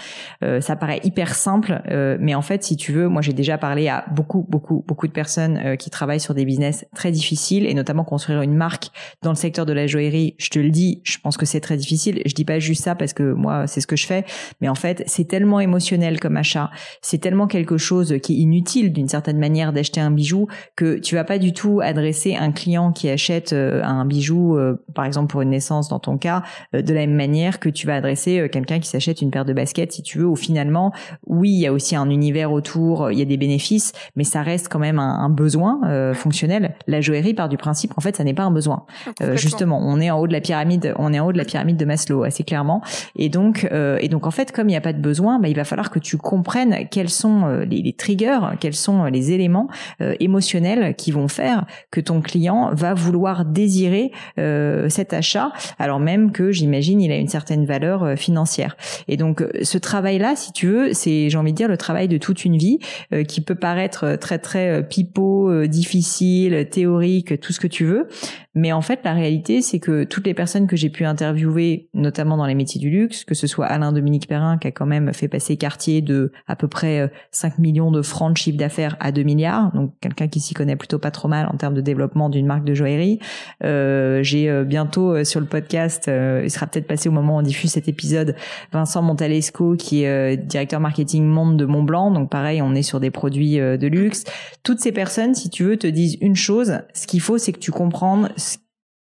ça 0.60 0.76
paraît 0.76 1.00
hyper 1.04 1.36
simple, 1.36 1.82
mais 2.20 2.36
en 2.36 2.42
fait, 2.42 2.64
si 2.64 2.76
tu 2.76 2.92
veux, 2.92 3.08
moi 3.08 3.22
j'ai 3.22 3.34
déjà 3.34 3.58
parlé 3.58 3.88
à 3.88 4.06
beaucoup, 4.12 4.46
beaucoup, 4.50 4.84
beaucoup 4.88 5.08
de 5.08 5.12
personnes 5.12 5.78
qui 5.78 5.90
travaillent 5.90 6.20
sur 6.20 6.34
des 6.34 6.46
business 6.46 6.86
très 6.96 7.12
difficiles 7.12 7.66
et 7.66 7.74
notamment 7.74 8.04
construire 8.04 8.42
une 8.42 8.56
marque 8.56 8.90
dans 9.22 9.32
le 9.32 9.36
secteur 9.36 9.66
de 9.66 9.74
la 9.74 9.88
joaillerie. 9.88 10.36
Je 10.38 10.50
te 10.50 10.60
le 10.60 10.70
dis, 10.70 11.02
je 11.04 11.18
pense 11.20 11.38
que 11.38 11.46
c'est 11.46 11.60
très 11.60 11.78
difficile. 11.78 12.22
Je 12.26 12.34
dis 12.34 12.46
pas 12.46 12.60
juste 12.60 12.84
ça 12.84 12.96
parce 12.96 13.14
que 13.14 13.34
moi 13.34 13.68
c'est 13.68 13.82
ce 13.82 13.88
que 13.88 13.96
je 13.96 14.06
fais, 14.06 14.26
mais 14.62 14.70
en 14.70 14.76
fait 14.76 15.04
c'est 15.06 15.28
tellement 15.28 15.60
émotionnel 15.60 16.20
comme 16.20 16.38
achat, 16.38 16.72
c'est 17.02 17.20
tellement 17.20 17.48
quelque 17.48 17.78
chose 17.78 18.16
qui 18.22 18.34
est 18.34 18.38
inutile 18.38 18.94
d'une 18.94 19.08
certaine 19.12 19.38
manière 19.38 19.74
d'acheter 19.74 20.02
un 20.02 20.12
bijou 20.12 20.48
que 20.76 20.98
tu 20.98 21.16
vas 21.16 21.24
pas 21.24 21.38
du 21.38 21.54
tout 21.54 21.82
adresser 21.82 22.36
un 22.36 22.52
client 22.52 22.92
qui 22.92 23.10
achète 23.10 23.54
euh, 23.54 23.82
un 23.84 24.06
bijou, 24.06 24.58
euh, 24.58 24.84
par 24.94 25.06
exemple 25.06 25.32
pour 25.32 25.42
une 25.42 25.50
naissance 25.50 25.90
dans 25.90 26.00
ton 26.00 26.18
cas, 26.18 26.44
euh, 26.76 26.82
de 26.82 26.94
la 26.94 27.02
même 27.02 27.16
manière 27.16 27.60
que 27.60 27.70
tu 27.70 27.88
vas 27.88 27.96
adresser 27.96 28.50
quelqu'un 28.52 28.80
qui 28.80 28.88
s'achète 28.88 29.22
une 29.22 29.32
paire 29.32 29.46
de 29.46 29.54
baskets, 29.54 29.92
si 29.92 30.04
tu 30.04 30.20
veux. 30.20 30.26
Ou 30.26 30.36
finalement, 30.36 30.92
oui, 31.26 31.50
il 31.50 31.60
y 31.60 31.68
a 31.68 31.74
aussi 31.74 31.96
un 31.96 32.10
univers 32.10 32.52
autour, 32.52 33.12
il 33.12 33.20
y 33.20 33.22
a 33.22 33.26
des 33.26 33.38
bénéfices, 33.38 33.94
mais 34.16 34.24
ça 34.24 34.42
reste 34.42 34.70
quand 34.70 34.80
même 34.80 35.00
un, 35.00 35.30
besoin 35.30 35.80
fonctionnel. 36.14 36.76
La 36.88 37.02
joaillerie 37.02 37.34
part 37.34 37.48
du 37.48 37.58
principe 37.58 37.94
en 37.98 38.02
fait, 38.02 38.16
ça 38.16 38.24
n'est 38.24 38.34
pas 38.34 38.44
un 38.44 38.52
besoin. 38.52 38.86
justement, 39.34 39.80
on 39.82 40.00
est 40.00 40.12
en 40.12 40.20
haut 40.20 40.28
de 40.28 40.34
la 40.34 40.42
pyramide, 40.42 40.94
on 40.98 41.14
est 41.14 41.20
en 41.20 41.28
haut 41.28 41.32
de 41.32 41.38
la 41.38 41.46
pyramide 41.46 41.78
de 41.78 41.86
Maslow, 41.86 42.24
assez 42.24 42.44
clairement. 42.44 42.82
Et 43.16 43.30
donc, 43.30 43.68
et 43.72 44.10
donc 44.10 44.28
en 44.28 44.32
fait, 44.32 44.52
comme 44.52 44.68
il 44.68 44.72
n'y 44.72 44.78
a 44.78 44.82
pas 44.82 44.94
de 44.94 45.02
besoin, 45.02 45.40
bah, 45.40 45.48
il 45.48 45.56
va 45.56 45.64
falloir 45.64 45.90
que 45.90 46.00
tu 46.00 46.18
comprennes 46.18 46.88
quels 46.90 47.10
sont 47.10 47.48
les, 47.48 47.82
les 47.82 47.94
triggers, 47.94 48.40
quels 48.60 48.76
sont 48.76 49.01
les 49.06 49.32
éléments 49.32 49.68
euh, 50.02 50.16
émotionnels 50.20 50.96
qui 50.96 51.12
vont 51.12 51.28
faire 51.28 51.66
que 51.92 52.02
ton 52.02 52.22
client 52.22 52.72
va 52.74 52.94
vouloir 52.94 53.46
désirer 53.46 54.12
euh, 54.40 54.90
cet 54.90 55.14
achat, 55.14 55.52
alors 55.80 56.00
même 56.00 56.32
que 56.32 56.52
j'imagine 56.52 57.02
il 57.02 57.12
a 57.12 57.18
une 57.18 57.28
certaine 57.28 57.66
valeur 57.66 58.04
euh, 58.04 58.16
financière. 58.16 58.76
Et 59.08 59.18
donc 59.18 59.44
ce 59.62 59.78
travail-là, 59.78 60.36
si 60.36 60.52
tu 60.52 60.68
veux, 60.68 60.94
c'est 60.94 61.30
j'ai 61.30 61.38
envie 61.38 61.52
de 61.52 61.58
dire 61.58 61.68
le 61.68 61.78
travail 61.78 62.08
de 62.08 62.18
toute 62.18 62.46
une 62.46 62.58
vie 62.58 62.80
qui 63.28 63.42
peut 63.42 63.56
paraître 63.56 64.16
très 64.16 64.40
très 64.40 64.88
pipeau, 64.88 65.66
difficile, 65.68 66.68
théorique, 66.70 67.40
tout 67.40 67.54
ce 67.54 67.60
que 67.60 67.68
tu 67.68 67.86
veux, 67.86 68.08
mais 68.54 68.74
en 68.74 68.82
fait, 68.82 69.00
la 69.06 69.14
réalité, 69.14 69.62
c'est 69.62 69.80
que 69.80 70.04
toutes 70.04 70.26
les 70.26 70.34
personnes 70.34 70.68
que 70.68 70.76
j'ai 70.76 70.90
pu 70.90 71.06
interviewer, 71.06 71.90
notamment 71.94 72.36
dans 72.36 72.46
les 72.46 72.56
métiers 72.56 72.82
du 72.82 72.90
luxe, 72.90 73.24
que 73.24 73.34
ce 73.34 73.48
soit 73.48 73.66
Alain 73.66 73.94
Dominique 73.94 74.28
Perrin, 74.28 74.58
qui 74.58 74.68
a 74.68 74.72
quand 74.72 74.86
même 74.86 75.14
fait 75.14 75.30
passer 75.30 75.56
Cartier 75.56 76.02
de 76.02 76.34
à 76.48 76.58
peu 76.58 76.68
près 76.68 77.12
5 77.32 77.54
euh, 77.54 77.62
millions 77.62 77.92
de 77.92 78.02
francs 78.02 78.34
de 78.34 78.38
chiffre 78.38 78.58
d'affaires 78.58 78.91
à 79.00 79.12
2 79.12 79.24
milliards, 79.24 79.72
donc 79.74 79.94
quelqu'un 80.02 80.28
qui 80.28 80.40
s'y 80.40 80.54
connaît 80.54 80.76
plutôt 80.76 81.00
pas 81.00 81.12
trop 81.12 81.28
mal 81.28 81.48
en 81.52 81.58
termes 81.58 81.74
de 81.74 81.82
développement 81.82 82.30
d'une 82.30 82.46
marque 82.46 82.64
de 82.64 82.74
joaillerie. 82.74 83.20
Euh, 83.64 84.24
j'ai 84.24 84.50
euh, 84.50 84.64
bientôt 84.64 85.14
euh, 85.14 85.24
sur 85.24 85.40
le 85.40 85.46
podcast, 85.46 86.10
il 86.10 86.50
sera 86.50 86.68
peut-être 86.68 86.88
passé 86.88 87.10
au 87.10 87.12
moment 87.12 87.36
où 87.36 87.40
on 87.40 87.42
diffuse 87.42 87.72
cet 87.72 87.88
épisode, 87.88 88.36
Vincent 88.72 89.02
Montalesco, 89.02 89.76
qui 89.76 90.04
est 90.04 90.38
directeur 90.38 90.80
marketing 90.80 91.26
monde 91.26 91.58
de 91.58 91.66
Montblanc. 91.66 92.12
Donc 92.12 92.30
pareil, 92.30 92.62
on 92.62 92.74
est 92.76 92.84
sur 92.84 93.00
des 93.00 93.12
produits 93.12 93.58
de 93.58 93.88
luxe. 93.88 94.24
Toutes 94.64 94.80
ces 94.80 94.92
personnes, 94.92 95.36
si 95.36 95.50
tu 95.50 95.64
veux, 95.64 95.78
te 95.78 95.88
disent 95.88 96.18
une 96.22 96.36
chose, 96.36 96.80
ce 96.94 97.08
qu'il 97.08 97.22
faut, 97.22 97.38
c'est 97.38 97.52
que 97.52 97.60
tu 97.60 97.72
comprennes 97.72 98.30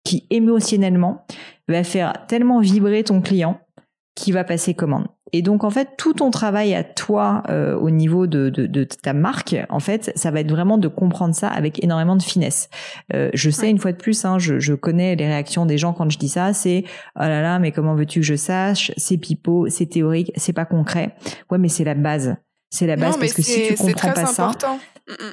qui 0.05 0.27
émotionnellement 0.31 1.25
va 1.69 1.85
faire 1.85 2.27
tellement 2.27 2.61
vibrer 2.61 3.05
ton 3.05 3.21
client 3.21 3.61
qui 4.15 4.33
va 4.33 4.45
passer 4.45 4.75
commande. 4.75 5.07
Et 5.33 5.41
donc 5.41 5.65
en 5.65 5.71
fait, 5.71 5.91
tout 5.97 6.13
ton 6.13 6.31
travail 6.31 6.75
à 6.75 6.85
toi 6.85 7.43
euh, 7.49 7.75
au 7.77 7.91
niveau 7.91 8.27
de, 8.27 8.51
de, 8.51 8.85
ta 8.85 9.15
marque, 9.15 9.57
en 9.71 9.81
fait, 9.81 10.13
ça 10.15 10.31
va 10.31 10.41
être 10.41 10.51
vraiment 10.51 10.77
de 10.77 10.89
comprendre 10.89 11.35
ça 11.35 11.49
avec 11.49 11.83
énormément 11.83 12.17
de 12.17 12.23
finesse. 12.23 12.69
Euh, 13.15 13.31
je 13.33 13.49
sais 13.49 13.71
une 13.71 13.79
fois 13.79 13.93
de 13.93 13.97
plus, 13.97 14.25
hein, 14.27 14.39
je, 14.39 14.59
je, 14.59 14.75
connais 14.75 15.17
les 15.17 15.27
réactions 15.27 15.65
des 15.65 15.79
gens 15.79 15.95
quand 15.95 16.11
je 16.11 16.19
dis 16.19 16.29
ça, 16.29 16.53
c'est 16.53 16.85
oh 17.17 17.23
là 17.23 17.41
là, 17.41 17.59
mais 17.59 17.73
comment 17.73 17.95
veux-tu 17.95 18.21
que 18.21 18.27
je 18.27 18.37
sache? 18.37 18.93
C'est 18.99 19.17
pipeau, 19.17 19.69
c'est 19.71 19.87
théorique, 19.87 20.33
c'est 20.37 20.53
pas 20.53 20.67
concret. 20.67 21.15
Ouais, 21.51 21.59
mais 21.59 21.69
c'est 21.69 21.85
la 21.85 21.95
base. 21.95 22.37
C'est 22.69 22.87
la 22.87 22.97
base 22.97 23.19
parce 23.19 23.33
que 23.33 23.43
si 23.43 23.69
tu 23.69 23.75
comprends 23.75 24.13
pas 24.13 24.21
important. 24.21 24.79
ça, 25.07 25.15
mm, 25.15 25.27
mm. 25.29 25.33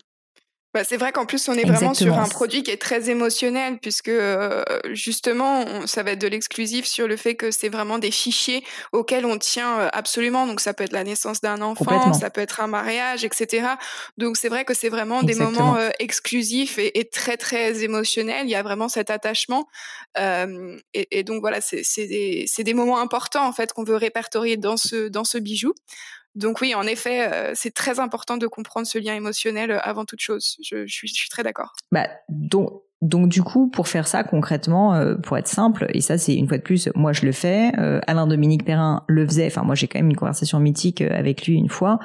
Bah, 0.71 0.83
c'est 0.83 0.97
vrai 0.97 1.11
qu'en 1.11 1.25
plus, 1.25 1.49
on 1.49 1.53
est 1.53 1.65
vraiment 1.65 1.95
sur 1.95 2.15
un 2.15 2.27
produit 2.27 2.61
qui 2.61 2.69
est 2.69 2.79
très 2.79 3.09
émotionnel, 3.09 3.79
puisque 3.79 4.09
euh, 4.09 4.63
justement, 4.91 5.65
ça 5.87 6.03
va 6.03 6.11
être 6.11 6.21
de 6.21 6.27
l'exclusif 6.27 6.85
sur 6.85 7.07
le 7.07 7.17
fait 7.17 7.35
que 7.35 7.49
c'est 7.49 7.69
vraiment 7.69 7.97
des 7.97 8.11
fichiers 8.11 8.63
auxquels 8.91 9.25
on 9.25 9.39
tient 9.39 9.79
euh, 9.79 9.89
absolument. 9.93 10.45
Donc, 10.45 10.59
ça 10.59 10.75
peut 10.75 10.83
être 10.83 10.93
la 10.93 11.03
naissance 11.03 11.41
d'un 11.41 11.61
enfant, 11.61 12.13
ça 12.13 12.29
peut 12.29 12.41
être 12.41 12.59
un 12.59 12.67
mariage, 12.67 13.25
etc. 13.25 13.67
Donc, 14.19 14.37
c'est 14.37 14.49
vrai 14.49 14.63
que 14.63 14.75
c'est 14.75 14.89
vraiment 14.89 15.23
des 15.23 15.33
moments 15.33 15.75
euh, 15.75 15.89
exclusifs 15.97 16.77
et, 16.77 16.99
et, 16.99 17.09
très, 17.09 17.37
très 17.37 17.83
émotionnels. 17.83 18.45
Il 18.45 18.51
y 18.51 18.55
a 18.55 18.61
vraiment 18.61 18.89
cet 18.89 19.09
attachement. 19.09 19.67
Euh, 20.19 20.77
et, 20.93 21.19
et, 21.19 21.23
donc, 21.23 21.41
voilà, 21.41 21.61
c'est 21.61 22.07
des, 22.07 22.45
des 22.59 22.73
moments 22.75 22.99
importants, 22.99 23.47
en 23.47 23.53
fait, 23.53 23.73
qu'on 23.73 23.83
veut 23.83 23.95
répertorier 23.95 24.55
dans 24.55 24.77
ce, 24.77 25.07
dans 25.07 25.23
ce 25.23 25.39
bijou. 25.39 25.73
Donc 26.39 26.61
oui, 26.61 26.73
en 26.73 26.83
effet, 26.83 27.31
euh, 27.31 27.51
c'est 27.53 27.73
très 27.73 27.99
important 27.99 28.37
de 28.37 28.47
comprendre 28.47 28.87
ce 28.87 28.97
lien 28.97 29.13
émotionnel 29.13 29.71
euh, 29.71 29.79
avant 29.81 30.05
toute 30.05 30.21
chose. 30.21 30.57
Je, 30.63 30.85
suis, 30.87 31.29
très 31.29 31.43
d'accord. 31.43 31.73
Bah, 31.91 32.07
donc, 32.29 32.81
donc 33.01 33.27
du 33.27 33.43
coup, 33.43 33.69
pour 33.69 33.89
faire 33.89 34.07
ça 34.07 34.23
concrètement, 34.23 34.95
euh, 34.95 35.15
pour 35.15 35.37
être 35.37 35.49
simple, 35.49 35.87
et 35.93 35.99
ça 35.99 36.17
c'est 36.17 36.35
une 36.35 36.47
fois 36.47 36.57
de 36.57 36.63
plus, 36.63 36.89
moi 36.95 37.11
je 37.11 37.25
le 37.25 37.33
fais, 37.33 37.71
Alain 38.07 38.27
Dominique 38.27 38.65
Perrin 38.65 39.03
le 39.07 39.25
faisait, 39.25 39.47
enfin 39.47 39.63
moi 39.63 39.75
j'ai 39.75 39.87
quand 39.87 39.99
même 39.99 40.09
une 40.09 40.17
conversation 40.17 40.59
mythique 40.59 41.01
avec 41.01 41.45
lui 41.45 41.55
une 41.55 41.69
fois, 41.69 41.99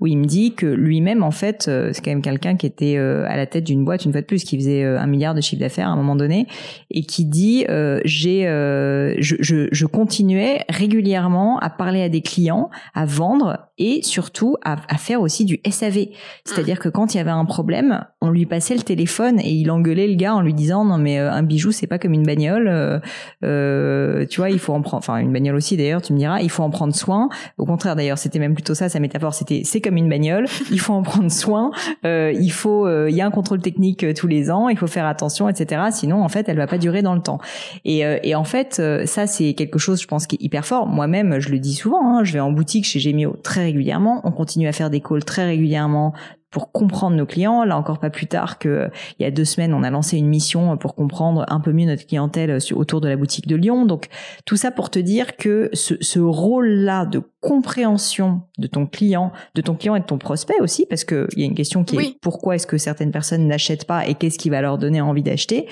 où 0.00 0.06
il 0.06 0.16
me 0.16 0.24
dit 0.24 0.54
que 0.54 0.66
lui-même, 0.66 1.22
en 1.22 1.30
fait, 1.30 1.66
euh, 1.68 1.90
c'est 1.92 2.02
quand 2.04 2.10
même 2.10 2.22
quelqu'un 2.22 2.56
qui 2.56 2.66
était 2.66 2.96
euh, 2.96 3.26
à 3.28 3.36
la 3.36 3.46
tête 3.46 3.64
d'une 3.64 3.84
boîte 3.84 4.04
une 4.04 4.12
fois 4.12 4.20
de 4.20 4.26
plus, 4.26 4.44
qui 4.44 4.56
faisait 4.56 4.84
euh, 4.84 5.00
un 5.00 5.06
milliard 5.06 5.34
de 5.34 5.40
chiffre 5.40 5.60
d'affaires 5.60 5.88
à 5.88 5.90
un 5.90 5.96
moment 5.96 6.14
donné, 6.14 6.46
et 6.90 7.02
qui 7.02 7.24
dit 7.24 7.66
j'ai, 8.04 8.42
je, 8.44 9.36
je, 9.40 9.68
je, 9.70 9.86
continuais 9.86 10.64
régulièrement 10.68 11.58
à 11.58 11.70
parler 11.70 12.02
à 12.02 12.08
des 12.08 12.20
clients, 12.20 12.70
à 12.94 13.04
vendre 13.06 13.58
et 13.78 14.00
surtout 14.02 14.56
à, 14.64 14.76
à 14.88 14.96
faire 14.96 15.20
aussi 15.20 15.44
du 15.44 15.60
SAV. 15.68 16.06
C'est-à-dire 16.44 16.78
que 16.78 16.88
quand 16.88 17.14
il 17.14 17.18
y 17.18 17.20
avait 17.20 17.30
un 17.30 17.44
problème, 17.44 18.04
on 18.20 18.30
lui 18.30 18.46
passait 18.46 18.74
le 18.74 18.82
téléphone 18.82 19.40
et 19.40 19.50
il 19.50 19.70
engueulait 19.70 20.08
le 20.08 20.14
gars 20.14 20.34
en 20.34 20.40
lui 20.40 20.54
disant 20.54 20.84
non 20.84 20.98
mais 20.98 21.18
un 21.18 21.42
bijou 21.42 21.72
c'est 21.72 21.86
pas 21.86 21.98
comme 21.98 22.12
une 22.12 22.24
bagnole, 22.24 23.00
euh, 23.44 24.26
tu 24.26 24.40
vois 24.40 24.50
il 24.50 24.58
faut 24.58 24.72
en 24.72 24.82
prendre, 24.82 24.98
enfin 24.98 25.18
une 25.18 25.32
bagnole 25.32 25.56
aussi 25.56 25.76
d'ailleurs 25.76 26.02
tu 26.02 26.12
me 26.12 26.18
diras, 26.18 26.40
il 26.40 26.50
faut 26.50 26.62
en 26.62 26.70
prendre 26.70 26.94
soin. 26.94 27.28
Au 27.56 27.64
contraire 27.64 27.96
d'ailleurs 27.96 28.18
c'était 28.18 28.38
même 28.38 28.54
plutôt 28.54 28.74
ça 28.74 28.88
sa 28.88 29.00
métaphore, 29.00 29.34
c'était 29.34 29.62
c'est 29.64 29.80
comme 29.88 29.96
une 29.96 30.10
bagnole, 30.10 30.46
il 30.70 30.78
faut 30.78 30.92
en 30.92 31.02
prendre 31.02 31.30
soin, 31.30 31.70
euh, 32.04 32.30
il 32.38 32.52
faut, 32.52 32.86
euh, 32.86 33.08
il 33.08 33.16
y 33.16 33.22
a 33.22 33.26
un 33.26 33.30
contrôle 33.30 33.62
technique 33.62 34.04
euh, 34.04 34.12
tous 34.12 34.26
les 34.26 34.50
ans, 34.50 34.68
il 34.68 34.76
faut 34.76 34.86
faire 34.86 35.06
attention, 35.06 35.48
etc. 35.48 35.82
Sinon, 35.90 36.22
en 36.22 36.28
fait, 36.28 36.46
elle 36.48 36.58
va 36.58 36.66
pas 36.66 36.76
durer 36.76 37.00
dans 37.00 37.14
le 37.14 37.22
temps. 37.22 37.38
Et, 37.86 38.00
et 38.22 38.34
en 38.34 38.44
fait, 38.44 38.82
ça 39.06 39.26
c'est 39.26 39.54
quelque 39.54 39.78
chose, 39.78 40.02
je 40.02 40.06
pense, 40.06 40.26
qui 40.26 40.36
est 40.36 40.42
hyper 40.42 40.66
fort. 40.66 40.86
Moi-même, 40.86 41.40
je 41.40 41.48
le 41.48 41.58
dis 41.58 41.74
souvent, 41.74 42.18
hein, 42.18 42.24
je 42.24 42.34
vais 42.34 42.40
en 42.40 42.52
boutique 42.52 42.84
chez 42.84 43.00
Gemio 43.00 43.36
très 43.42 43.62
régulièrement, 43.62 44.20
on 44.24 44.30
continue 44.30 44.68
à 44.68 44.72
faire 44.72 44.90
des 44.90 45.00
calls 45.00 45.24
très 45.24 45.46
régulièrement 45.46 46.12
pour 46.50 46.72
comprendre 46.72 47.16
nos 47.16 47.26
clients. 47.26 47.64
Là 47.64 47.76
encore 47.76 47.98
pas 47.98 48.10
plus 48.10 48.26
tard 48.26 48.58
que 48.58 48.90
il 49.18 49.22
y 49.22 49.26
a 49.26 49.30
deux 49.30 49.44
semaines, 49.44 49.74
on 49.74 49.82
a 49.82 49.90
lancé 49.90 50.16
une 50.16 50.28
mission 50.28 50.76
pour 50.76 50.94
comprendre 50.94 51.44
un 51.48 51.60
peu 51.60 51.72
mieux 51.72 51.86
notre 51.86 52.06
clientèle 52.06 52.56
autour 52.72 53.00
de 53.00 53.08
la 53.08 53.16
boutique 53.16 53.46
de 53.46 53.56
Lyon. 53.56 53.86
Donc 53.86 54.08
tout 54.44 54.56
ça 54.56 54.70
pour 54.70 54.90
te 54.90 54.98
dire 54.98 55.36
que 55.36 55.70
ce, 55.72 55.94
ce 56.00 56.18
rôle-là 56.18 57.06
de 57.06 57.22
compréhension 57.40 58.42
de 58.58 58.66
ton 58.66 58.86
client, 58.86 59.32
de 59.54 59.62
ton 59.62 59.74
client 59.74 59.94
et 59.94 60.00
de 60.00 60.04
ton 60.04 60.18
prospect 60.18 60.60
aussi, 60.60 60.86
parce 60.86 61.04
qu'il 61.04 61.26
y 61.36 61.42
a 61.42 61.46
une 61.46 61.54
question 61.54 61.84
qui 61.84 61.96
est 61.96 62.16
pourquoi 62.20 62.56
est-ce 62.56 62.66
que 62.66 62.78
certaines 62.78 63.12
personnes 63.12 63.46
n'achètent 63.46 63.86
pas 63.86 64.06
et 64.06 64.14
qu'est-ce 64.14 64.38
qui 64.38 64.50
va 64.50 64.60
leur 64.60 64.78
donner 64.78 65.00
envie 65.00 65.22
d'acheter. 65.22 65.68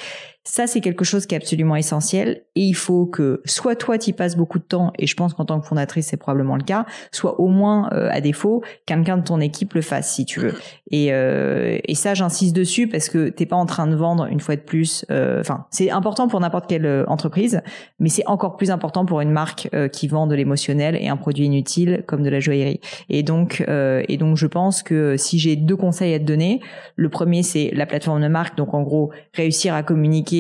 Ça, 0.49 0.69
c'est 0.69 0.81
quelque 0.81 1.05
chose 1.05 1.27
qui 1.27 1.35
est 1.35 1.39
absolument 1.39 1.75
essentiel 1.75 2.43
et 2.55 2.61
il 2.61 2.75
faut 2.75 3.05
que 3.05 3.43
soit 3.45 3.75
toi, 3.75 3.99
tu 3.99 4.13
passes 4.13 4.37
beaucoup 4.37 4.61
de 4.61 4.65
temps, 4.65 4.93
et 4.97 5.07
je 5.09 5.17
pense 5.17 5.35
qu'en 5.35 5.45
tant 5.45 5.61
que 5.61 5.67
fondatrice, 5.67 6.07
c'est 6.07 6.17
probablement 6.17 6.55
le 6.55 6.63
cas, 6.63 6.87
soit 7.11 7.41
au 7.41 7.49
moins, 7.49 7.91
euh, 7.93 8.09
à 8.13 8.21
défaut, 8.21 8.63
quelqu'un 8.87 9.19
de 9.19 9.25
ton 9.25 9.41
équipe 9.41 9.75
le 9.75 9.83
fasse 9.83 10.15
si 10.15 10.25
tu 10.25 10.39
veux. 10.39 10.55
Et, 10.93 11.13
euh, 11.13 11.79
et 11.85 11.97
ça, 11.97 12.15
j'insiste 12.15 12.55
dessus 12.55 12.87
parce 12.87 13.09
que 13.09 13.29
t'es 13.29 13.45
pas 13.45 13.57
en 13.57 13.67
train 13.67 13.89
de 13.89 13.97
vendre 13.97 14.27
une 14.27 14.39
fois 14.39 14.55
de 14.55 14.61
plus. 14.61 15.05
Euh, 15.11 15.41
enfin, 15.41 15.67
c'est 15.71 15.91
important 15.91 16.29
pour 16.29 16.39
n'importe 16.39 16.69
quelle 16.69 17.05
entreprise, 17.09 17.61
mais 17.99 18.09
c'est 18.09 18.27
encore 18.27 18.57
plus 18.57 18.71
important 18.71 19.05
pour 19.05 19.21
une 19.21 19.33
marque 19.33 19.69
qui 19.93 20.07
vend 20.07 20.29
de 20.29 20.37
l'émotionnel 20.37 20.97
et 20.97 21.09
un 21.09 21.17
produit 21.17 21.47
inutile 21.47 22.05
comme 22.07 22.23
de 22.23 22.31
la 22.31 22.39
joaillerie. 22.39 22.81
Et 23.09 23.25
donc, 23.25 23.65
et 23.69 24.17
donc, 24.17 24.37
je 24.37 24.47
pense 24.47 24.85
que 24.85 25.17
si 25.17 25.41
j'ai 25.41 25.57
deux 25.57 25.77
conseils 25.77 26.15
à 26.15 26.21
te 26.21 26.25
donner, 26.25 26.61
le 26.95 27.09
premier, 27.09 27.43
c'est 27.43 27.71
la 27.75 27.87
plateforme 27.87 28.23
de 28.23 28.29
marque. 28.29 28.57
Donc, 28.57 28.75
en 28.75 28.83
gros, 28.83 29.11
réussir 29.35 29.75
à 29.75 29.83
communiquer 29.83 30.36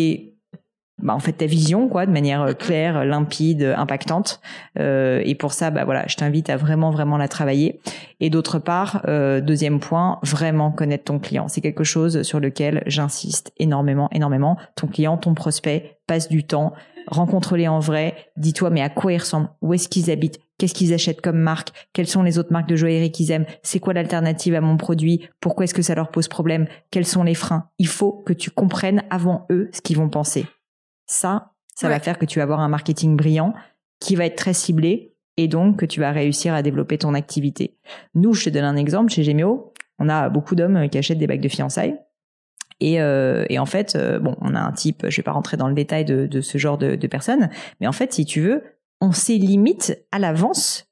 bah, 1.03 1.15
en 1.15 1.19
fait 1.19 1.35
ta 1.35 1.47
vision 1.47 1.91
quoi 1.91 2.07
de 2.07 2.11
manière 2.11 2.41
euh, 2.41 2.53
claire 2.55 3.05
limpide 3.05 3.75
impactante. 3.77 4.41
Euh, 4.79 5.21
et 5.25 5.35
pour 5.35 5.53
ça 5.53 5.71
bah 5.71 5.85
voilà 5.85 6.05
je 6.07 6.17
t'invite 6.17 6.49
à 6.49 6.57
vraiment 6.57 6.91
vraiment 6.91 7.19
la 7.19 7.29
travailler. 7.29 7.81
Et 8.21 8.31
d'autre 8.31 8.59
part 8.59 9.03
euh, 9.07 9.43
deuxième 9.43 9.79
point 9.79 10.19
vraiment 10.23 10.73
connaître 10.73 11.05
ton 11.05 11.19
client. 11.19 11.49
C'est 11.49 11.61
quelque 11.61 11.85
chose 11.85 12.23
sur 12.23 12.41
lequel 12.41 12.83
j'insiste 12.87 13.53
énormément 13.59 14.09
énormément. 14.13 14.57
Ton 14.75 14.87
client 14.87 15.19
ton 15.19 15.35
prospect 15.35 15.99
passe 16.07 16.29
du 16.29 16.47
temps. 16.47 16.73
Rencontre-les 17.09 17.69
en 17.69 17.79
vrai. 17.79 18.15
Dis-toi 18.39 18.71
mais 18.71 18.81
à 18.81 18.89
quoi 18.89 19.13
ils 19.13 19.19
ressemblent? 19.19 19.51
Où 19.61 19.75
est-ce 19.75 19.91
qu'ils 19.91 20.11
habitent? 20.11 20.41
Qu'est-ce 20.59 20.75
qu'ils 20.75 20.95
achètent 20.95 21.21
comme 21.21 21.39
marque? 21.39 21.71
Quelles 21.93 22.07
sont 22.07 22.23
les 22.23 22.39
autres 22.39 22.53
marques 22.53 22.69
de 22.69 22.77
joaillerie 22.77 23.13
qu'ils 23.13 23.31
aiment? 23.31 23.47
C'est 23.63 23.81
quoi 23.81 23.93
l'alternative 23.93 24.55
à 24.55 24.61
mon 24.61 24.77
produit? 24.77 25.29
Pourquoi 25.41 25.65
est-ce 25.65 25.75
que 25.75 25.83
ça 25.83 25.95
leur 25.95 26.11
pose 26.11 26.29
problème? 26.29 26.67
Quels 26.91 27.07
sont 27.07 27.23
les 27.23 27.35
freins? 27.35 27.69
Il 27.79 27.89
faut 27.89 28.13
que 28.13 28.33
tu 28.33 28.51
comprennes 28.51 29.03
avant 29.11 29.47
eux 29.51 29.69
ce 29.73 29.81
qu'ils 29.83 29.97
vont 29.99 30.09
penser. 30.09 30.47
Ça, 31.07 31.53
ça 31.75 31.89
va 31.89 32.01
faire 32.01 32.19
que 32.19 32.25
tu 32.25 32.39
vas 32.39 32.45
avoir 32.45 32.61
un 32.61 32.69
marketing 32.69 33.17
brillant 33.17 33.55
qui 34.01 34.17
va 34.17 34.25
être 34.25 34.37
très 34.37 34.55
ciblé 34.55 35.15
et 35.37 35.49
donc 35.49 35.79
que 35.79 35.87
tu 35.87 36.01
vas 36.01 36.11
réussir 36.11 36.55
à 36.55 36.63
développer 36.63 36.97
ton 36.97 37.13
activité. 37.13 37.77
Nous, 38.15 38.33
je 38.33 38.47
te 38.47 38.51
donne 38.51 38.65
un 38.65 38.77
exemple, 38.77 39.13
chez 39.13 39.23
Gemio, 39.23 39.75
on 39.99 40.09
a 40.09 40.31
beaucoup 40.31 40.55
d'hommes 40.55 40.89
qui 40.89 40.97
achètent 40.99 41.19
des 41.19 41.27
bagues 41.27 41.43
de 41.43 41.49
fiançailles. 41.49 41.99
Et, 42.81 43.01
euh, 43.01 43.47
et 43.49 43.59
en 43.59 43.67
fait, 43.67 43.97
euh, 43.97 44.19
bon, 44.19 44.37
on 44.41 44.55
a 44.55 44.61
un 44.61 44.73
type, 44.73 45.07
je 45.09 45.17
vais 45.17 45.23
pas 45.23 45.33
rentrer 45.33 45.57
dans 45.57 45.69
le 45.69 45.75
détail 45.75 46.05
de, 46.05 46.27
de 46.27 46.41
ce 46.41 46.59
genre 46.59 46.77
de, 46.77 46.95
de 46.95 47.07
personnes, 47.07 47.49
mais 47.81 47.87
en 47.87 47.93
fait, 47.93 48.13
si 48.13 48.27
tu 48.27 48.41
veux, 48.43 48.63
on 49.01 49.13
sait 49.13 49.37
limite 49.37 49.99
à 50.13 50.19
l'avance 50.19 50.87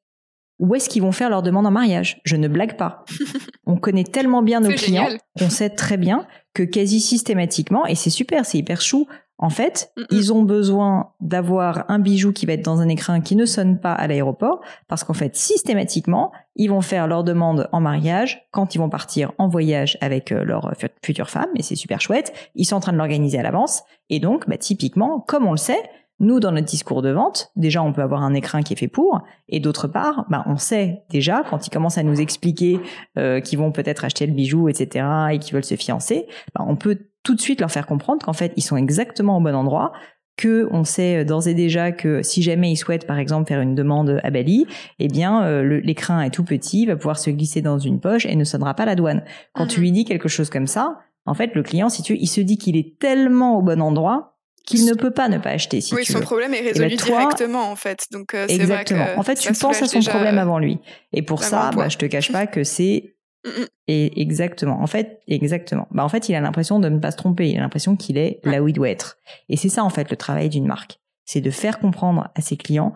où 0.61 0.75
est-ce 0.75 0.88
qu'ils 0.88 1.02
vont 1.02 1.12
faire 1.12 1.30
leur 1.30 1.42
demande 1.42 1.66
en 1.66 1.70
mariage. 1.70 2.20
Je 2.25 2.37
ne 2.37 2.46
blague 2.46 2.76
pas. 2.76 3.04
on 3.66 3.76
connaît 3.76 4.04
tellement 4.04 4.42
bien 4.42 4.61
nos 4.61 4.70
clients, 4.70 5.08
on 5.40 5.50
sait 5.50 5.70
très 5.70 5.96
bien 5.96 6.26
que 6.54 6.62
quasi 6.62 7.00
systématiquement, 7.00 7.87
et 7.87 7.96
c'est 7.96 8.11
super, 8.11 8.46
c'est 8.46 8.58
hyper 8.58 8.80
chou, 8.80 9.08
en 9.38 9.50
fait, 9.50 9.92
ils 10.12 10.32
ont 10.32 10.44
besoin 10.44 11.11
d'avoir 11.20 11.90
un 11.90 11.99
bijou 11.99 12.32
qui 12.32 12.46
va 12.46 12.52
être 12.52 12.64
dans 12.64 12.80
un 12.80 12.88
écrin 12.88 13.20
qui 13.20 13.34
ne 13.34 13.46
sonne 13.46 13.80
pas 13.80 13.92
à 13.92 14.06
l'aéroport, 14.06 14.61
parce 14.87 15.02
qu'en 15.02 15.12
fait, 15.12 15.34
systématiquement, 15.34 16.30
ils 16.54 16.68
vont 16.68 16.80
faire 16.80 17.08
leur 17.08 17.25
demande 17.25 17.68
en 17.73 17.80
mariage 17.80 18.46
quand 18.52 18.76
ils 18.76 18.78
vont 18.78 18.88
partir 18.88 19.32
en 19.38 19.49
voyage 19.49 19.99
avec 20.00 20.30
euh, 20.30 20.44
leur 20.44 20.73
future 21.04 21.30
femme, 21.30 21.50
et 21.56 21.62
c'est 21.62 21.75
super 21.75 22.00
chouette. 22.00 22.32
Ils 22.54 22.64
sont 22.64 22.76
en 22.76 22.80
train 22.80 22.92
de 22.92 22.96
l'organiser 22.96 23.38
à 23.38 23.42
l'avance, 23.42 23.82
et 24.08 24.20
donc, 24.20 24.49
bah, 24.49 24.56
typiquement, 24.56 25.18
comme 25.18 25.46
on 25.46 25.50
le 25.52 25.56
sait, 25.56 25.82
nous, 26.21 26.40
dans 26.40 26.52
notre 26.52 26.66
discours 26.66 27.02
de 27.02 27.11
vente, 27.11 27.50
déjà, 27.56 27.83
on 27.83 27.92
peut 27.92 28.02
avoir 28.02 28.23
un 28.23 28.35
écrin 28.35 28.62
qui 28.62 28.73
est 28.73 28.76
fait 28.76 28.88
pour, 28.88 29.23
et 29.49 29.61
d'autre 29.61 29.88
part, 29.88 30.26
bah, 30.30 30.44
on 30.47 30.56
sait 30.56 31.02
déjà, 31.11 31.42
quand 31.49 31.66
ils 31.66 31.71
commencent 31.71 31.99
à 31.99 32.02
nous 32.02 32.21
expliquer 32.21 32.80
euh, 33.18 33.40
qu'ils 33.40 33.59
vont 33.59 33.73
peut-être 33.73 34.04
acheter 34.04 34.26
le 34.26 34.33
bijou, 34.33 34.68
etc., 34.68 35.06
et 35.33 35.38
qu'ils 35.38 35.54
veulent 35.54 35.64
se 35.64 35.76
fiancer, 35.76 36.26
bah, 36.54 36.64
on 36.66 36.76
peut 36.76 36.99
tout 37.25 37.35
de 37.35 37.40
suite 37.40 37.61
leur 37.61 37.71
faire 37.71 37.87
comprendre 37.87 38.25
qu'en 38.25 38.33
fait, 38.33 38.52
ils 38.56 38.62
sont 38.62 38.76
exactement 38.76 39.38
au 39.38 39.40
bon 39.40 39.54
endroit, 39.54 39.92
que 40.37 40.68
on 40.73 40.85
sait 40.85 41.25
d'ores 41.25 41.47
et 41.47 41.54
déjà 41.54 41.92
que 41.92 42.23
si 42.23 42.42
jamais 42.42 42.71
ils 42.73 42.76
souhaitent 42.76 43.06
par 43.06 43.18
exemple 43.18 43.49
faire 43.49 43.61
une 43.61 43.75
demande 43.75 44.21
à 44.23 44.30
Bali, 44.30 44.66
eh 44.99 45.09
bien 45.09 45.44
euh, 45.44 45.80
l'écrin 45.83 46.23
est 46.23 46.30
tout 46.30 46.44
petit, 46.44 46.87
va 46.87 46.97
pouvoir 46.97 47.18
se 47.18 47.30
glisser 47.30 47.62
dans 47.62 47.78
une 47.78 48.00
poche 48.00 48.26
et 48.26 48.35
ne 48.35 48.44
sonnera 48.44 48.75
pas 48.75 48.85
la 48.85 48.97
douane. 48.97 49.23
Quand 49.52 49.66
tu 49.66 49.78
mhm. 49.78 49.85
lui 49.85 49.92
dis 49.92 50.04
quelque 50.04 50.28
chose 50.28 50.50
comme 50.50 50.66
ça, 50.66 50.99
en 51.26 51.35
fait 51.35 51.54
le 51.54 51.62
client 51.62 51.88
si 51.88 52.02
tu 52.02 52.16
il 52.16 52.26
se 52.26 52.40
dit 52.40 52.59
qu'il 52.59 52.76
est 52.76 52.99
tellement 52.99 53.56
au 53.56 53.62
bon 53.62 53.80
endroit 53.80 54.34
qu'il 54.66 54.87
ne 54.87 54.94
peut 54.94 55.11
pas 55.11 55.28
ne 55.28 55.38
pas 55.38 55.50
acheter. 55.50 55.80
Si 55.80 55.94
oui, 55.94 56.04
son 56.04 56.21
problème 56.21 56.54
est 56.54 56.62
ben, 56.62 56.68
résolu 56.68 56.97
directement 56.97 57.71
en 57.71 57.76
fait. 57.76 58.06
Donc 58.11 58.35
euh, 58.35 58.47
exactement. 58.49 59.04
Vrai 59.04 59.14
que 59.14 59.21
en 59.21 59.23
fait, 59.23 59.35
tu 59.37 59.52
penses 59.52 59.83
à 59.83 59.87
son 59.87 60.00
problème 60.00 60.38
avant 60.38 60.59
lui. 60.59 60.78
Et 61.12 61.23
pour 61.23 61.42
ça, 61.42 61.71
bah, 61.75 61.88
je 61.88 61.99
te 61.99 62.06
cache 62.06 62.33
pas 62.33 62.47
que 62.47 62.64
c'est 62.64 63.14
mm, 63.44 63.49
mm. 63.49 63.66
et 63.88 64.21
exactement. 64.21 64.80
En 64.83 64.87
fait, 64.87 65.21
exactement. 65.28 65.87
Bah 65.90 66.04
en 66.04 66.09
fait, 66.09 66.28
il 66.28 66.35
a 66.35 66.40
l'impression 66.40 66.80
de 66.80 66.88
ne 66.88 66.99
pas 66.99 67.11
se 67.11 67.16
tromper. 67.16 67.50
Il 67.50 67.59
a 67.59 67.61
l'impression 67.61 67.97
qu'il 67.97 68.16
est 68.16 68.40
là 68.44 68.62
où 68.62 68.68
il 68.68 68.73
doit 68.73 68.90
être. 68.90 69.18
Et 69.49 69.56
c'est 69.56 69.68
ça 69.68 69.85
en 69.85 69.90
fait 69.90 70.11
le 70.11 70.16
travail 70.16 70.49
d'une 70.49 70.66
marque, 70.66 71.00
c'est 71.25 71.40
de 71.40 71.50
faire 71.50 71.78
comprendre 71.78 72.30
à 72.35 72.40
ses 72.40 72.56
clients 72.56 72.94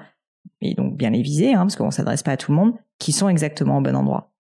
et 0.61 0.75
donc 0.75 0.97
bien 0.97 1.11
les 1.11 1.23
viser, 1.23 1.55
hein, 1.55 1.61
parce 1.61 1.77
qu'on 1.77 1.91
s'adresse 1.91 2.23
pas 2.23 2.33
à 2.33 2.37
tout 2.37 2.53
le 2.53 2.57
monde, 2.57 2.75
qui 2.99 3.13
sont 3.13 3.29
exactement 3.29 3.79
au 3.79 3.81
bon 3.81 3.95
endroit. 3.95 4.33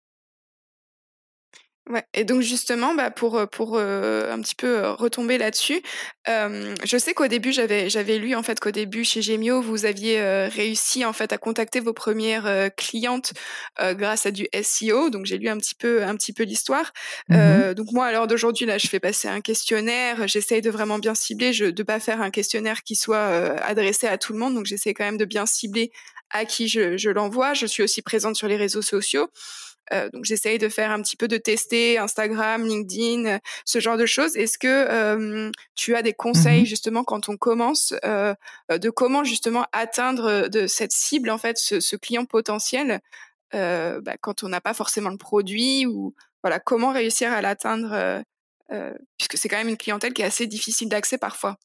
Ouais. 1.90 2.04
Et 2.14 2.26
donc 2.26 2.42
justement, 2.42 2.94
bah 2.96 3.12
pour 3.12 3.48
pour 3.50 3.78
un 3.80 4.42
petit 4.42 4.56
peu 4.56 4.90
retomber 4.90 5.38
là-dessus, 5.38 5.82
je 6.28 6.98
sais 6.98 7.14
qu'au 7.14 7.28
début 7.28 7.54
j'avais 7.54 7.90
j'avais 7.90 8.18
lu 8.18 8.36
en 8.36 8.44
fait 8.44 8.60
qu'au 8.60 8.72
début 8.72 9.06
chez 9.06 9.22
Gemio 9.22 9.62
vous 9.62 9.86
aviez 9.86 10.20
réussi 10.48 11.06
en 11.06 11.14
fait 11.14 11.32
à 11.32 11.38
contacter 11.38 11.80
vos 11.80 11.94
premières 11.94 12.70
clientes 12.76 13.34
grâce 13.80 14.26
à 14.26 14.32
du 14.32 14.48
SEO. 14.62 15.10
Donc 15.10 15.26
j'ai 15.26 15.38
lu 15.38 15.48
un 15.48 15.58
petit 15.58 15.76
peu 15.76 16.04
un 16.04 16.16
petit 16.16 16.34
peu 16.34 16.44
l'histoire. 16.44 16.92
Mmh 17.30 17.74
donc 17.76 17.92
moi 17.92 18.08
à 18.08 18.12
l'heure 18.12 18.28
d'aujourd'hui 18.28 18.66
là, 18.66 18.78
je 18.78 18.88
fais 18.88 19.00
passer 19.00 19.28
un 19.28 19.42
questionnaire. 19.42 20.28
J'essaye 20.28 20.62
de 20.62 20.70
vraiment 20.70 21.00
bien 21.00 21.16
cibler, 21.16 21.54
je, 21.54 21.66
de 21.66 21.84
pas 21.84 22.00
faire 22.00 22.22
un 22.22 22.32
questionnaire 22.32 22.84
qui 22.84 22.96
soit 22.96 23.28
adressé 23.62 24.08
à 24.08 24.18
tout 24.18 24.34
le 24.34 24.40
monde. 24.40 24.56
Donc 24.56 24.66
j'essaie 24.66 24.94
quand 24.94 25.06
même 25.06 25.18
de 25.18 25.26
bien 25.26 25.46
cibler 25.46 25.92
à 26.32 26.46
qui 26.46 26.68
je, 26.68 26.98
je 26.98 27.10
l'envoie. 27.10 27.54
Je 27.54 27.66
suis 27.66 27.84
aussi 27.84 28.02
présente 28.02 28.36
sur 28.36 28.48
les 28.48 28.58
réseaux 28.58 28.82
sociaux. 28.82 29.30
Euh, 29.94 30.10
donc 30.12 30.26
j'essaye 30.26 30.58
de 30.58 30.70
faire 30.70 30.92
un 30.92 31.02
petit 31.02 31.16
peu 31.16 31.28
de 31.28 31.38
tester 31.38 31.98
Instagram, 31.98 32.66
LinkedIn, 32.66 33.26
euh, 33.26 33.40
ce 33.66 33.80
genre 33.80 33.98
de 33.98 34.06
choses. 34.06 34.36
Est-ce 34.36 34.58
que 34.58 34.68
euh, 34.68 35.52
tu 35.76 35.96
as 35.96 36.02
des 36.02 36.14
conseils 36.14 36.64
mmh 36.64 36.66
justement 36.68 37.04
quand 37.04 37.30
on 37.30 37.38
commence 37.38 37.94
de 38.04 38.90
comment 38.90 39.24
justement 39.24 39.66
atteindre 39.72 40.48
de 40.48 40.68
cette 40.68 40.92
cible 40.92 41.30
en 41.30 41.38
fait, 41.38 41.58
ce, 41.58 41.96
client 41.96 42.26
potentiel 42.26 43.00
bah, 43.54 44.18
quand 44.20 44.44
on 44.44 44.50
n'a 44.50 44.60
pas 44.60 44.74
forcément 44.74 45.10
le 45.10 45.18
produit 45.18 45.86
ou 45.86 46.14
voilà 46.44 46.60
comment 46.60 46.92
réussir 46.92 47.32
à 47.32 47.42
l'atteindre 47.42 48.24
puisque 49.18 49.38
c'est 49.38 49.50
quand 49.50 49.58
même 49.58 49.70
une 49.70 49.78
clientèle 49.78 50.14
qui 50.14 50.22
est 50.24 50.26
assez 50.26 50.48
difficile 50.48 50.90
d'accès 50.90 51.18
parfois? 51.18 51.58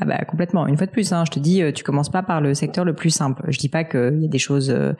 Ah 0.00 0.04
bah 0.04 0.18
complètement. 0.24 0.66
Une 0.66 0.76
fois 0.76 0.86
de 0.86 0.90
plus, 0.90 1.12
hein, 1.12 1.22
je 1.24 1.30
te 1.30 1.38
dis, 1.38 1.62
euh, 1.62 1.70
tu 1.70 1.84
commences 1.84 2.08
pas 2.08 2.24
par 2.24 2.40
le 2.40 2.52
secteur 2.54 2.84
le 2.84 2.94
plus 2.94 3.10
simple. 3.10 3.44
Je 3.46 3.58
dis 3.58 3.68
pas 3.68 3.84
qu'il 3.84 4.18
y 4.20 4.24
a 4.24 4.28
des 4.28 4.38
choses 4.38 4.70
euh, 4.70 4.92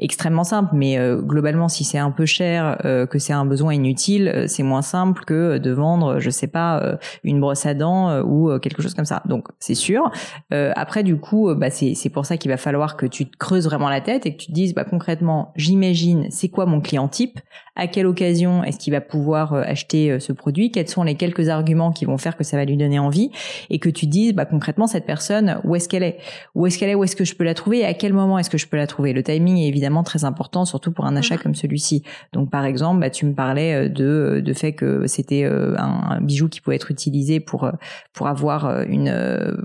extrêmement 0.00 0.42
simples, 0.42 0.70
mais 0.74 0.98
euh, 0.98 1.20
globalement, 1.22 1.68
si 1.68 1.84
c'est 1.84 1.98
un 1.98 2.10
peu 2.10 2.26
cher, 2.26 2.78
que 3.10 3.18
c'est 3.18 3.32
un 3.32 3.44
besoin 3.44 3.74
inutile, 3.74 4.44
c'est 4.48 4.62
moins 4.62 4.82
simple 4.82 5.24
que 5.24 5.58
de 5.58 5.70
vendre, 5.70 6.18
je 6.18 6.30
sais 6.30 6.46
pas, 6.46 6.98
une 7.22 7.40
brosse 7.40 7.66
à 7.66 7.74
dents 7.74 8.22
ou 8.22 8.58
quelque 8.58 8.82
chose 8.82 8.94
comme 8.94 9.04
ça. 9.04 9.22
Donc 9.26 9.48
c'est 9.58 9.74
sûr. 9.74 10.10
après, 10.50 11.02
du 11.02 11.16
coup, 11.18 11.54
bah, 11.54 11.70
c'est 11.70 11.94
c'est 11.94 12.10
pour 12.10 12.26
ça 12.26 12.36
qu'il 12.36 12.50
va 12.50 12.56
falloir 12.56 12.96
que 12.96 13.06
tu 13.06 13.26
te 13.26 13.36
creuses 13.36 13.66
vraiment 13.66 13.88
la 13.88 14.00
tête 14.00 14.26
et 14.26 14.34
que 14.34 14.42
tu 14.42 14.48
te 14.48 14.52
dises, 14.52 14.74
bah 14.74 14.84
concrètement, 14.84 15.52
j'imagine, 15.56 16.26
c'est 16.30 16.48
quoi 16.48 16.66
mon 16.66 16.80
client 16.80 17.08
type? 17.08 17.38
À 17.76 17.86
quelle 17.86 18.06
occasion 18.06 18.64
est-ce 18.64 18.78
qu'il 18.78 18.92
va 18.92 19.00
pouvoir 19.00 19.54
acheter 19.54 20.18
ce 20.20 20.32
produit? 20.32 20.70
Quels 20.70 20.88
sont 20.88 21.02
les 21.02 21.14
quelques 21.14 21.48
arguments 21.48 21.92
qui 21.92 22.04
vont 22.04 22.18
faire 22.18 22.36
que 22.36 22.44
ça 22.44 22.56
va 22.56 22.64
lui 22.64 22.76
donner 22.76 22.98
envie? 22.98 23.30
Et 23.70 23.78
que 23.78 23.88
tu 23.88 24.06
dises 24.06 24.34
bah, 24.34 24.44
concrètement 24.44 24.86
cette 24.86 25.06
personne 25.06 25.60
où 25.64 25.74
est-ce 25.76 25.88
qu'elle 25.88 26.02
est? 26.02 26.18
Où 26.54 26.66
est-ce 26.66 26.78
qu'elle 26.78 26.90
est? 26.90 26.94
Où 26.94 27.04
est-ce 27.04 27.16
que 27.16 27.24
je 27.24 27.34
peux 27.34 27.44
la 27.44 27.54
trouver? 27.54 27.80
Et 27.80 27.84
à 27.84 27.94
quel 27.94 28.12
moment 28.12 28.38
est-ce 28.38 28.50
que 28.50 28.58
je 28.58 28.66
peux 28.66 28.76
la 28.76 28.86
trouver? 28.86 29.12
Le 29.12 29.22
timing 29.22 29.58
est 29.58 29.68
évidemment 29.68 30.02
très 30.02 30.24
important 30.24 30.64
surtout 30.64 30.92
pour 30.92 31.06
un 31.06 31.16
achat 31.16 31.36
comme 31.36 31.54
celui-ci. 31.54 32.02
Donc 32.32 32.50
par 32.50 32.64
exemple 32.64 33.00
bah, 33.00 33.10
tu 33.10 33.26
me 33.26 33.34
parlais 33.34 33.86
euh, 33.86 33.88
de 33.88 34.04
euh, 34.04 34.42
de 34.42 34.52
fait 34.52 34.72
que 34.72 35.06
c'était 35.06 35.44
euh, 35.44 35.76
un, 35.78 36.20
bijou 36.20 36.48
qui 36.48 36.60
pouvait 36.60 36.76
être 36.76 36.90
utilisé 36.90 37.40
pour 37.40 37.70
pour 38.12 38.26
avoir 38.26 38.82
une 38.82 39.10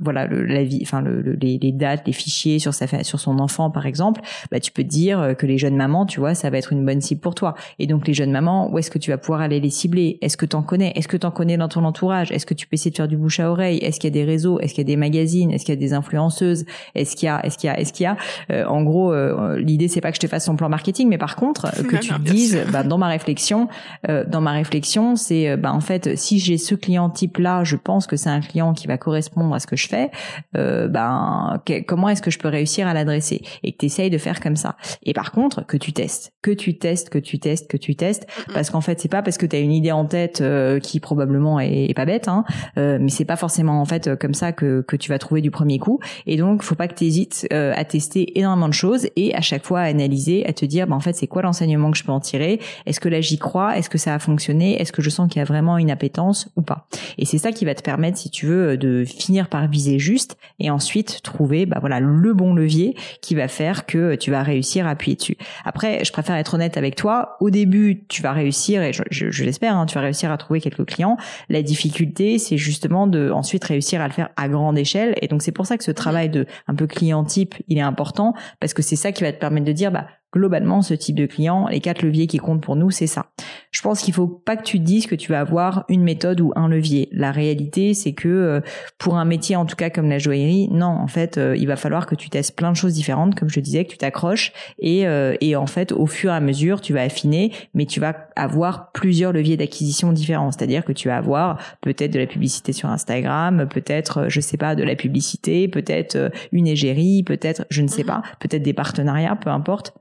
voilà 0.02 0.26
le, 0.28 0.44
la 0.44 0.64
vie 0.64 0.80
enfin 0.82 1.02
le, 1.02 1.22
les, 1.22 1.58
les, 1.58 1.72
dates 1.72 2.04
les 2.06 2.14
fichiers 2.14 2.60
sur 2.60 2.74
sa 2.74 3.04
sur 3.04 3.20
son 3.20 3.40
enfant 3.40 3.70
par 3.72 3.86
exemple. 3.86 4.22
Bah 4.52 4.60
tu 4.60 4.72
peux 4.72 4.84
te 4.84 4.88
dire 4.88 5.36
que 5.38 5.46
les 5.46 5.58
jeunes 5.58 5.76
mamans 5.76 6.06
tu 6.06 6.20
vois 6.20 6.36
ça 6.36 6.50
va 6.50 6.58
être 6.58 6.72
une 6.72 6.86
bonne 6.86 7.02
cible 7.02 7.22
pour 7.22 7.36
toi. 7.36 7.56
Et 7.80 7.88
donc 7.88 7.95
les 8.06 8.14
jeunes 8.14 8.32
mamans 8.32 8.70
où 8.72 8.78
est-ce 8.78 8.92
que 8.92 8.98
tu 8.98 9.12
vas 9.12 9.18
pouvoir 9.18 9.42
aller 9.42 9.60
les 9.60 9.70
cibler? 9.70 10.18
Est-ce 10.22 10.38
que 10.38 10.46
tu 10.46 10.56
en 10.56 10.64
connais? 10.64 10.92
Est-ce 10.96 11.08
que 11.08 11.18
tu 11.18 11.26
en 11.26 11.32
connais 11.32 11.58
dans 11.58 11.68
ton 11.68 11.84
entourage? 11.84 12.32
Est-ce 12.32 12.46
que 12.46 12.54
tu 12.54 12.68
peux 12.68 12.76
essayer 12.76 12.92
de 12.92 12.96
faire 12.96 13.08
du 13.08 13.18
bouche 13.18 13.40
à 13.40 13.50
oreille? 13.50 13.78
Est-ce 13.80 14.00
qu'il 14.00 14.10
y 14.10 14.14
a 14.14 14.24
des 14.24 14.30
réseaux? 14.30 14.60
Est-ce 14.60 14.74
qu'il 14.74 14.84
y 14.84 14.86
a 14.86 14.92
des 14.92 14.98
magazines? 14.98 15.52
Est-ce 15.52 15.66
qu'il 15.66 15.74
y 15.74 15.78
a 15.78 15.80
des 15.80 15.94
influenceuses? 15.94 16.66
Est-ce 16.94 17.16
qu'il 17.16 17.28
y 17.28 17.30
a 17.30 17.46
Est-ce 17.46 17.58
qu'il 17.58 17.68
y 17.68 17.72
a 17.72 17.80
Est-ce 17.80 17.94
qu'il 17.94 18.04
y 18.04 18.08
a? 18.08 18.18
Euh, 18.52 18.66
En 18.66 18.84
gros, 18.84 19.14
euh, 19.14 19.58
l'idée 19.60 19.88
c'est 19.88 20.02
pas 20.02 20.12
que 20.12 20.16
je 20.16 20.22
te 20.22 20.28
fasse 20.28 20.46
son 20.46 20.56
plan 20.56 20.70
marketing, 20.70 21.08
mais 21.10 21.18
par 21.18 21.36
contre 21.36 21.72
que 21.88 21.98
tu 21.98 22.14
dises, 22.20 22.64
bah, 22.72 22.84
dans 22.84 22.98
ma 22.98 23.08
réflexion, 23.08 23.68
euh, 24.10 24.24
dans 24.28 24.42
ma 24.42 24.52
réflexion, 24.52 25.16
c'est 25.16 25.58
bah 25.58 25.74
en 25.74 25.82
fait 25.82 26.18
si 26.18 26.40
j'ai 26.40 26.58
ce 26.58 26.76
client 26.76 27.10
type 27.10 27.38
là, 27.38 27.64
je 27.64 27.76
pense 27.76 28.08
que 28.08 28.16
c'est 28.16 28.30
un 28.30 28.42
client 28.42 28.74
qui 28.74 28.88
va 28.88 28.98
correspondre 28.98 29.54
à 29.54 29.60
ce 29.60 29.68
que 29.68 29.76
je 29.76 29.88
fais. 29.88 30.12
ben 30.54 31.62
comment 31.88 32.10
est-ce 32.10 32.22
que 32.22 32.32
je 32.32 32.40
peux 32.40 32.48
réussir 32.48 32.88
à 32.88 32.94
l'adresser? 32.94 33.42
Et 33.64 33.72
que 33.72 33.78
tu 33.78 33.86
essayes 33.86 34.10
de 34.10 34.18
faire 34.18 34.40
comme 34.40 34.56
ça. 34.56 34.76
Et 35.04 35.14
par 35.14 35.32
contre 35.32 35.66
que 35.66 35.78
tu 35.78 35.94
testes, 35.94 36.34
que 36.42 36.52
tu 36.52 36.78
testes, 36.78 37.10
que 37.10 37.20
tu 37.20 37.40
testes, 37.40 37.70
que 37.70 37.78
tu 37.78 37.85
testes, 37.94 38.26
parce 38.54 38.70
qu'en 38.70 38.82
fait 38.82 39.00
c'est 39.00 39.10
pas 39.10 39.22
parce 39.22 39.38
que 39.38 39.46
tu 39.46 39.56
as 39.56 39.60
une 39.60 39.72
idée 39.72 39.92
en 39.92 40.06
tête 40.06 40.44
qui 40.82 41.00
probablement 41.00 41.60
est, 41.60 41.94
pas 41.96 42.06
bête, 42.06 42.28
hein, 42.28 42.44
mais 42.76 43.10
c'est 43.10 43.26
pas 43.26 43.36
forcément 43.36 43.82
en 43.82 43.86
fait 43.86 44.16
comme 44.16 44.34
ça 44.34 44.52
que, 44.52 44.82
que 44.82 44.96
tu 44.96 45.10
vas 45.10 45.20
trouver 45.20 45.42
du 45.42 45.52
premier 45.52 45.80
coup. 45.80 46.00
Et 46.26 46.38
donc, 46.38 46.64
faut 46.64 46.76
pas 46.76 46.88
que 46.88 46.96
tu 46.96 47.06
hésites 47.06 47.48
euh, 47.54 47.74
à 47.76 47.84
tester 47.86 48.38
énormément 48.38 48.68
de 48.68 48.74
choses 48.74 49.08
et 49.16 49.36
à 49.36 49.42
chaque 49.42 49.66
fois 49.66 49.82
à 49.82 49.84
analyser, 49.84 50.46
à 50.46 50.54
te 50.54 50.66
dire, 50.66 50.88
bah, 50.88 50.96
en 50.96 51.00
fait, 51.00 51.14
c'est 51.14 51.28
quoi 51.28 51.42
l'enseignement 51.42 51.92
que 51.92 51.98
je 51.98 52.04
peux 52.04 52.12
en 52.12 52.20
tirer? 52.20 52.60
Est-ce 52.86 53.00
que 53.00 53.10
là, 53.10 53.22
j'y 53.22 53.38
crois? 53.38 53.78
Est-ce 53.78 53.90
que 53.90 53.98
ça 53.98 54.14
a 54.14 54.20
fonctionné? 54.20 54.82
Est-ce 54.82 54.92
que 54.92 55.02
je 55.02 55.10
sens 55.10 55.30
qu'il 55.30 55.40
y 55.40 55.42
a 55.42 55.46
vraiment 55.46 55.78
une 55.78 55.92
appétence 55.92 56.50
ou 56.56 56.62
pas? 56.62 56.88
Et 57.18 57.26
c'est 57.26 57.38
ça 57.38 57.52
qui 57.52 57.66
va 57.66 57.76
te 57.76 57.82
permettre, 57.82 58.18
si 58.18 58.30
tu 58.30 58.46
veux, 58.46 58.78
de 58.78 59.04
finir 59.06 59.50
par 59.50 59.68
viser 59.68 60.00
juste 60.00 60.38
et 60.60 60.70
ensuite 60.70 61.22
trouver, 61.24 61.66
bah 61.66 61.78
voilà, 61.80 62.00
le 62.00 62.34
bon 62.34 62.54
levier 62.54 62.96
qui 63.22 63.36
va 63.36 63.48
faire 63.48 63.86
que 63.86 64.16
tu 64.16 64.32
vas 64.32 64.44
réussir 64.44 64.88
à 64.88 64.92
appuyer 64.92 65.16
dessus. 65.16 65.38
Après, 65.64 66.04
je 66.04 66.12
préfère 66.12 66.36
être 66.36 66.54
honnête 66.54 66.78
avec 66.78 66.96
toi. 66.96 67.38
Au 67.40 67.50
début, 67.50 67.75
tu 68.08 68.22
vas 68.22 68.34
réussir 68.34 68.82
et 68.82 68.94
je, 68.94 69.04
je, 69.10 69.44
l'espère, 69.44 69.76
hein, 69.76 69.86
tu 69.86 69.96
vas 69.96 70.02
réussir 70.02 70.32
à 70.32 70.38
trouver 70.38 70.62
quelques 70.62 70.86
clients. 70.86 71.18
La 71.50 71.62
difficulté, 71.62 72.40
c'est 72.40 72.58
justement 72.58 73.08
de 73.08 73.30
ensuite 73.32 73.64
réussir 73.64 74.02
à 74.02 74.08
le 74.08 74.14
faire 74.14 74.30
à 74.38 74.48
grande 74.48 74.78
échelle. 74.78 75.16
Et 75.22 75.28
donc 75.28 75.42
c'est 75.42 75.52
pour 75.52 75.66
ça 75.66 75.78
que 75.78 75.84
ce 75.84 75.92
travail 75.92 76.30
de 76.30 76.46
un 76.68 76.76
peu 76.76 76.88
client 76.88 77.24
type, 77.24 77.56
il 77.68 77.78
est 77.78 77.82
important 77.82 78.34
parce 78.60 78.74
que 78.74 78.82
c'est 78.82 78.96
ça 78.96 79.12
qui 79.12 79.24
va 79.24 79.32
te 79.32 79.40
permettre 79.40 79.66
de 79.66 79.72
dire 79.72 79.92
bah 79.92 80.08
globalement 80.36 80.82
ce 80.82 80.94
type 80.94 81.16
de 81.16 81.26
client, 81.26 81.68
les 81.68 81.80
quatre 81.80 82.02
leviers 82.02 82.28
qui 82.28 82.38
comptent 82.38 82.62
pour 82.62 82.76
nous, 82.76 82.92
c'est 82.92 83.08
ça. 83.08 83.28
Je 83.76 83.82
pense 83.82 84.00
qu'il 84.00 84.14
faut 84.14 84.28
pas 84.28 84.56
que 84.56 84.64
tu 84.64 84.80
te 84.80 84.86
dises 84.86 85.06
que 85.06 85.16
tu 85.16 85.34
vas 85.34 85.42
avoir 85.42 85.84
une 85.90 86.02
méthode 86.02 86.40
ou 86.40 86.54
un 86.56 86.70
levier. 86.70 87.10
La 87.12 87.34
réalité, 87.34 87.94
c'est 87.94 88.14
que 88.14 88.30
euh, 88.30 88.62
pour 88.98 89.18
un 89.18 89.26
métier 89.26 89.58
en 89.58 89.66
tout 89.66 89.76
cas 89.76 89.90
comme 89.90 90.08
la 90.08 90.18
joaillerie, 90.18 90.70
non, 90.72 90.86
en 90.86 91.08
fait, 91.08 91.38
euh, 91.38 91.58
il 91.58 91.68
va 91.68 91.76
falloir 91.76 92.06
que 92.06 92.16
tu 92.16 92.30
testes 92.30 92.56
plein 92.56 92.72
de 92.72 92.78
choses 92.78 92.94
différentes, 92.94 93.36
comme 93.36 93.50
je 93.50 93.60
disais, 93.60 93.84
que 93.84 93.92
tu 93.92 93.98
t'accroches 93.98 94.54
et 94.80 95.06
euh, 95.06 95.36
et 95.42 95.58
en 95.58 95.68
fait, 95.68 95.92
au 95.92 96.06
fur 96.06 96.32
et 96.32 96.36
à 96.36 96.40
mesure, 96.40 96.80
tu 96.80 96.94
vas 96.94 97.02
affiner, 97.02 97.52
mais 97.74 97.86
tu 97.86 98.00
vas 98.00 98.16
avoir 98.38 98.94
plusieurs 98.94 99.34
leviers 99.34 99.58
d'acquisition 99.58 100.14
différents. 100.14 100.54
C'est-à-dire 100.54 100.86
que 100.86 100.94
tu 100.94 101.10
vas 101.10 101.18
avoir 101.18 101.60
peut-être 101.82 102.14
de 102.14 102.20
la 102.20 102.28
publicité 102.28 102.72
sur 102.72 102.88
Instagram, 102.88 103.68
peut-être, 103.70 104.30
je 104.30 104.40
sais 104.40 104.56
pas, 104.56 104.76
de 104.76 104.84
la 104.86 104.96
publicité, 104.96 105.68
peut-être 105.68 106.32
une 106.54 106.68
égérie, 106.68 107.24
peut-être, 107.24 107.66
je 107.70 107.82
ne 107.82 107.90
sais 107.90 108.04
mmh 108.04 108.08
pas, 108.08 108.22
peut-être 108.40 108.64
des 108.64 108.74
partenariats, 108.74 109.36
peu 109.36 109.50
importe 109.50 109.94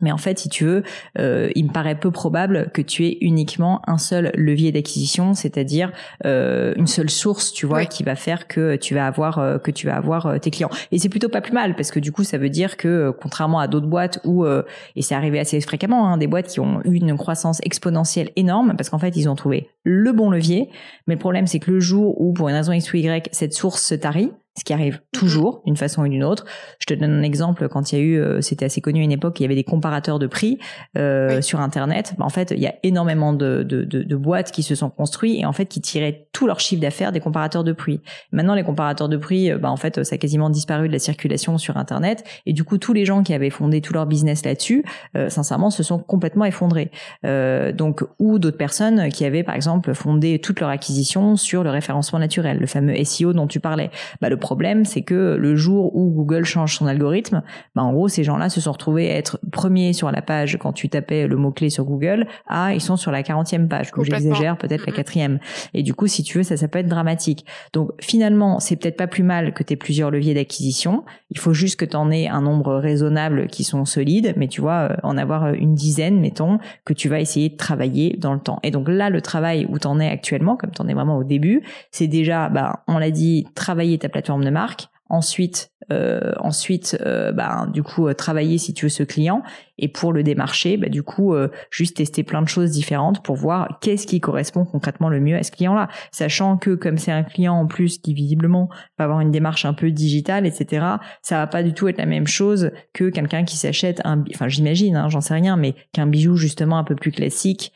mais 0.00 0.12
en 0.12 0.18
fait, 0.18 0.38
si 0.38 0.48
tu 0.48 0.64
veux, 0.64 0.82
euh, 1.18 1.50
il 1.54 1.66
me 1.66 1.72
paraît 1.72 1.98
peu 1.98 2.10
probable 2.10 2.70
que 2.74 2.82
tu 2.82 3.06
aies 3.06 3.16
uniquement 3.22 3.80
un 3.86 3.96
seul 3.96 4.30
levier 4.34 4.70
d'acquisition, 4.70 5.32
c'est-à-dire 5.32 5.90
euh, 6.26 6.74
une 6.76 6.86
seule 6.86 7.08
source, 7.08 7.52
tu 7.52 7.64
vois, 7.64 7.86
qui 7.86 8.02
va 8.02 8.14
faire 8.14 8.46
que 8.46 8.76
tu 8.76 8.94
vas 8.94 9.06
avoir 9.06 9.38
euh, 9.38 9.58
que 9.58 9.70
tu 9.70 9.86
vas 9.86 9.96
avoir 9.96 10.26
euh, 10.26 10.38
tes 10.38 10.50
clients. 10.50 10.70
Et 10.92 10.98
c'est 10.98 11.08
plutôt 11.08 11.28
pas 11.30 11.40
plus 11.40 11.52
mal 11.52 11.74
parce 11.76 11.90
que 11.90 11.98
du 11.98 12.12
coup, 12.12 12.24
ça 12.24 12.36
veut 12.36 12.50
dire 12.50 12.76
que 12.76 12.88
euh, 12.88 13.12
contrairement 13.12 13.58
à 13.58 13.68
d'autres 13.68 13.86
boîtes 13.86 14.20
où 14.24 14.46
et 14.46 15.02
c'est 15.02 15.14
arrivé 15.14 15.38
assez 15.38 15.60
fréquemment, 15.60 16.08
hein, 16.08 16.18
des 16.18 16.26
boîtes 16.26 16.48
qui 16.48 16.60
ont 16.60 16.80
eu 16.84 16.94
une 16.94 17.16
croissance 17.16 17.60
exponentielle 17.62 18.30
énorme 18.36 18.74
parce 18.76 18.90
qu'en 18.90 18.98
fait, 18.98 19.16
ils 19.16 19.28
ont 19.28 19.34
trouvé 19.34 19.70
le 19.82 20.12
bon 20.12 20.30
levier. 20.30 20.68
Mais 21.06 21.14
le 21.14 21.20
problème, 21.20 21.46
c'est 21.46 21.58
que 21.58 21.70
le 21.70 21.80
jour 21.80 22.20
où 22.20 22.32
pour 22.32 22.48
une 22.48 22.54
raison 22.54 22.72
X 22.72 22.92
ou 22.92 22.96
Y, 22.96 23.28
cette 23.32 23.54
source 23.54 23.82
se 23.82 23.94
tarit, 23.94 24.30
ce 24.58 24.64
qui 24.64 24.72
arrive 24.72 25.00
toujours 25.12 25.62
d'une 25.66 25.76
façon 25.76 26.02
ou 26.02 26.08
d'une 26.08 26.24
autre. 26.24 26.44
Je 26.78 26.86
te 26.86 26.94
donne 26.94 27.12
un 27.12 27.22
exemple 27.22 27.68
quand 27.68 27.92
il 27.92 27.98
y 27.98 28.00
a 28.00 28.04
eu, 28.04 28.18
euh, 28.18 28.40
c'était 28.40 28.64
assez 28.64 28.80
connu 28.80 29.00
à 29.00 29.04
une 29.04 29.12
époque, 29.12 29.38
il 29.40 29.42
y 29.42 29.46
avait 29.46 29.54
des 29.54 29.64
comparateurs 29.64 30.18
de 30.18 30.26
prix 30.26 30.58
euh, 30.96 31.40
sur 31.42 31.60
Internet. 31.60 32.14
Bah, 32.18 32.24
en 32.24 32.30
fait, 32.30 32.52
il 32.52 32.60
y 32.60 32.66
a 32.66 32.74
énormément 32.82 33.32
de, 33.32 33.62
de, 33.62 33.84
de, 33.84 34.02
de, 34.02 34.16
boîtes 34.16 34.50
qui 34.52 34.62
se 34.62 34.74
sont 34.74 34.90
construites 34.90 35.40
et 35.40 35.46
en 35.46 35.52
fait 35.52 35.66
qui 35.66 35.80
tiraient 35.80 36.28
tout 36.32 36.46
leur 36.46 36.60
chiffre 36.60 36.80
d'affaires 36.80 37.12
des 37.12 37.20
comparateurs 37.20 37.64
de 37.64 37.72
prix. 37.72 38.00
Maintenant, 38.32 38.54
les 38.54 38.64
comparateurs 38.64 39.08
de 39.08 39.16
prix, 39.16 39.50
euh, 39.50 39.58
bah, 39.58 39.70
en 39.70 39.76
fait, 39.76 40.04
ça 40.04 40.14
a 40.14 40.18
quasiment 40.18 40.50
disparu 40.50 40.88
de 40.88 40.92
la 40.92 40.98
circulation 40.98 41.58
sur 41.58 41.76
Internet 41.76 42.24
et 42.46 42.52
du 42.52 42.64
coup, 42.64 42.78
tous 42.78 42.92
les 42.92 43.04
gens 43.04 43.22
qui 43.22 43.34
avaient 43.34 43.50
fondé 43.50 43.80
tout 43.80 43.92
leur 43.92 44.06
business 44.06 44.44
là-dessus, 44.44 44.84
euh, 45.16 45.28
sincèrement, 45.28 45.70
se 45.70 45.82
sont 45.82 45.98
complètement 45.98 46.44
effondrés. 46.44 46.90
Euh, 47.24 47.72
donc, 47.72 48.02
ou 48.18 48.38
d'autres 48.38 48.56
personnes 48.56 49.10
qui 49.10 49.24
avaient, 49.24 49.42
par 49.42 49.54
exemple, 49.54 49.94
fondé 49.94 50.38
toute 50.38 50.60
leur 50.60 50.70
acquisition 50.70 51.36
sur 51.36 51.62
le 51.62 51.70
référencement 51.70 52.18
naturel, 52.18 52.58
le 52.58 52.66
fameux 52.66 53.02
SEO 53.04 53.32
dont 53.32 53.46
tu 53.46 53.60
parlais. 53.60 53.90
Bah, 54.20 54.28
le 54.28 54.36
problème, 54.46 54.84
c'est 54.84 55.02
que 55.02 55.36
le 55.36 55.56
jour 55.56 55.96
où 55.96 56.08
Google 56.08 56.44
change 56.44 56.76
son 56.76 56.86
algorithme, 56.86 57.42
bah 57.74 57.82
en 57.82 57.92
gros, 57.92 58.06
ces 58.06 58.22
gens-là 58.22 58.48
se 58.48 58.60
sont 58.60 58.70
retrouvés 58.70 59.10
à 59.10 59.16
être 59.16 59.40
premiers 59.50 59.92
sur 59.92 60.08
la 60.12 60.22
page 60.22 60.56
quand 60.60 60.72
tu 60.72 60.88
tapais 60.88 61.26
le 61.26 61.36
mot-clé 61.36 61.68
sur 61.68 61.84
Google, 61.84 62.28
à 62.46 62.72
ils 62.72 62.80
sont 62.80 62.96
sur 62.96 63.10
la 63.10 63.22
40e 63.22 63.66
page, 63.66 63.90
que 63.90 64.04
j'exagère, 64.04 64.56
peut-être 64.56 64.86
la 64.86 64.92
quatrième. 64.92 65.40
Et 65.74 65.82
du 65.82 65.94
coup, 65.94 66.06
si 66.06 66.22
tu 66.22 66.38
veux, 66.38 66.44
ça, 66.44 66.56
ça 66.56 66.68
peut 66.68 66.78
être 66.78 66.86
dramatique. 66.86 67.44
Donc 67.72 67.90
finalement, 68.00 68.60
c'est 68.60 68.76
peut-être 68.76 68.96
pas 68.96 69.08
plus 69.08 69.24
mal 69.24 69.52
que 69.52 69.64
tu 69.64 69.72
aies 69.72 69.76
plusieurs 69.76 70.12
leviers 70.12 70.34
d'acquisition. 70.34 71.02
Il 71.30 71.38
faut 71.38 71.52
juste 71.52 71.80
que 71.80 71.84
tu 71.84 71.96
en 71.96 72.12
aies 72.12 72.28
un 72.28 72.42
nombre 72.42 72.76
raisonnable 72.76 73.48
qui 73.48 73.64
sont 73.64 73.84
solides, 73.84 74.34
mais 74.36 74.46
tu 74.46 74.60
vois, 74.60 74.90
euh, 74.92 74.96
en 75.02 75.18
avoir 75.18 75.54
une 75.54 75.74
dizaine, 75.74 76.20
mettons, 76.20 76.60
que 76.84 76.92
tu 76.92 77.08
vas 77.08 77.18
essayer 77.18 77.48
de 77.48 77.56
travailler 77.56 78.16
dans 78.16 78.32
le 78.32 78.40
temps. 78.40 78.60
Et 78.62 78.70
donc 78.70 78.88
là, 78.88 79.10
le 79.10 79.20
travail 79.20 79.66
où 79.68 79.80
tu 79.80 79.88
en 79.88 79.98
es 79.98 80.08
actuellement, 80.08 80.56
comme 80.56 80.70
tu 80.70 80.80
en 80.82 80.86
es 80.86 80.94
vraiment 80.94 81.18
au 81.18 81.24
début, 81.24 81.62
c'est 81.90 82.06
déjà, 82.06 82.48
bah, 82.48 82.84
on 82.86 82.98
l'a 82.98 83.10
dit, 83.10 83.44
travailler 83.56 83.98
ta 83.98 84.08
plateforme 84.08 84.35
de 84.44 84.50
marque, 84.50 84.88
ensuite 85.08 85.70
euh, 85.92 86.32
ensuite 86.40 86.98
euh, 87.06 87.30
bah, 87.30 87.68
du 87.72 87.84
coup 87.84 88.08
euh, 88.08 88.14
travailler 88.14 88.58
si 88.58 88.74
tu 88.74 88.86
veux 88.86 88.90
ce 88.90 89.04
client 89.04 89.44
et 89.78 89.86
pour 89.86 90.12
le 90.12 90.24
démarcher 90.24 90.76
bah, 90.76 90.88
du 90.88 91.04
coup 91.04 91.34
juste 91.70 91.98
tester 91.98 92.24
plein 92.24 92.42
de 92.42 92.48
choses 92.48 92.70
différentes 92.72 93.22
pour 93.22 93.36
voir 93.36 93.78
qu'est-ce 93.80 94.06
qui 94.06 94.20
correspond 94.20 94.64
concrètement 94.64 95.08
le 95.08 95.20
mieux 95.20 95.36
à 95.36 95.44
ce 95.44 95.52
client-là 95.52 95.88
sachant 96.10 96.56
que 96.56 96.74
comme 96.74 96.98
c'est 96.98 97.12
un 97.12 97.22
client 97.22 97.54
en 97.54 97.66
plus 97.66 97.98
qui 97.98 98.14
visiblement 98.14 98.68
va 98.98 99.04
avoir 99.04 99.20
une 99.20 99.30
démarche 99.30 99.64
un 99.64 99.74
peu 99.74 99.90
digitale 99.92 100.46
etc 100.46 100.86
ça 101.22 101.36
va 101.36 101.46
pas 101.46 101.62
du 101.62 101.72
tout 101.72 101.86
être 101.88 101.98
la 101.98 102.06
même 102.06 102.26
chose 102.26 102.72
que 102.92 103.10
quelqu'un 103.10 103.44
qui 103.44 103.56
s'achète 103.56 104.00
un 104.04 104.24
enfin 104.34 104.48
j'imagine 104.48 104.96
hein, 104.96 105.08
j'en 105.08 105.20
sais 105.20 105.34
rien 105.34 105.56
mais 105.56 105.74
qu'un 105.92 106.06
bijou 106.06 106.36
justement 106.36 106.78
un 106.78 106.84
peu 106.84 106.96
plus 106.96 107.12
classique 107.12 107.72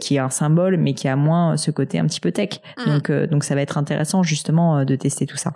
qui 0.00 0.14
est 0.14 0.20
un 0.20 0.30
symbole 0.30 0.76
mais 0.76 0.94
qui 0.94 1.08
a 1.08 1.16
moins 1.16 1.56
ce 1.56 1.70
côté 1.70 1.98
un 1.98 2.06
petit 2.06 2.20
peu 2.20 2.30
tech 2.30 2.60
mmh. 2.78 2.84
donc 2.84 3.10
donc 3.30 3.44
ça 3.44 3.54
va 3.54 3.62
être 3.62 3.78
intéressant 3.78 4.22
justement 4.22 4.84
de 4.84 4.94
tester 4.96 5.26
tout 5.26 5.38
ça. 5.38 5.52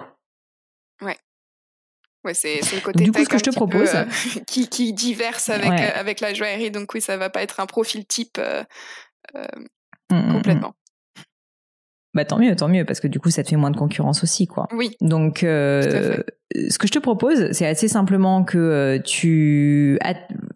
Ouais, 2.24 2.35
c'est 2.35 2.61
le 2.61 2.80
côté 2.80 3.02
du 3.02 3.11
coup, 3.11 3.22
ce 3.24 3.28
que 3.28 3.38
je 3.38 3.42
te 3.42 3.50
propose, 3.50 3.94
euh, 3.94 4.04
qui, 4.46 4.68
qui 4.68 4.92
diverse 4.92 5.48
avec, 5.48 5.72
euh, 5.72 5.90
avec 5.94 6.20
la 6.20 6.32
joaillerie. 6.32 6.70
Donc 6.70 6.94
oui, 6.94 7.00
ça 7.00 7.16
va 7.16 7.30
pas 7.30 7.42
être 7.42 7.58
un 7.58 7.66
profil 7.66 8.06
type 8.06 8.38
euh, 8.38 8.62
mmh, 9.35 10.14
mmh, 10.14 10.16
mmh. 10.16 10.32
complètement. 10.32 10.74
Bah 12.14 12.24
tant 12.24 12.38
mieux, 12.38 12.54
tant 12.54 12.68
mieux, 12.68 12.85
parce 12.85 13.00
que 13.00 13.08
du 13.08 13.18
coup, 13.18 13.30
ça 13.30 13.42
te 13.42 13.48
fait 13.48 13.56
moins 13.56 13.70
de 13.70 13.76
concurrence 13.76 14.22
aussi, 14.22 14.46
quoi. 14.46 14.68
Oui. 14.72 14.96
Donc, 15.00 15.44
ce 16.69 16.79
que 16.79 16.87
je 16.87 16.93
te 16.93 16.99
propose, 16.99 17.53
c'est 17.53 17.67
assez 17.67 17.88
simplement 17.88 18.45
que 18.45 18.59
euh, 18.59 18.99
tu, 19.03 19.99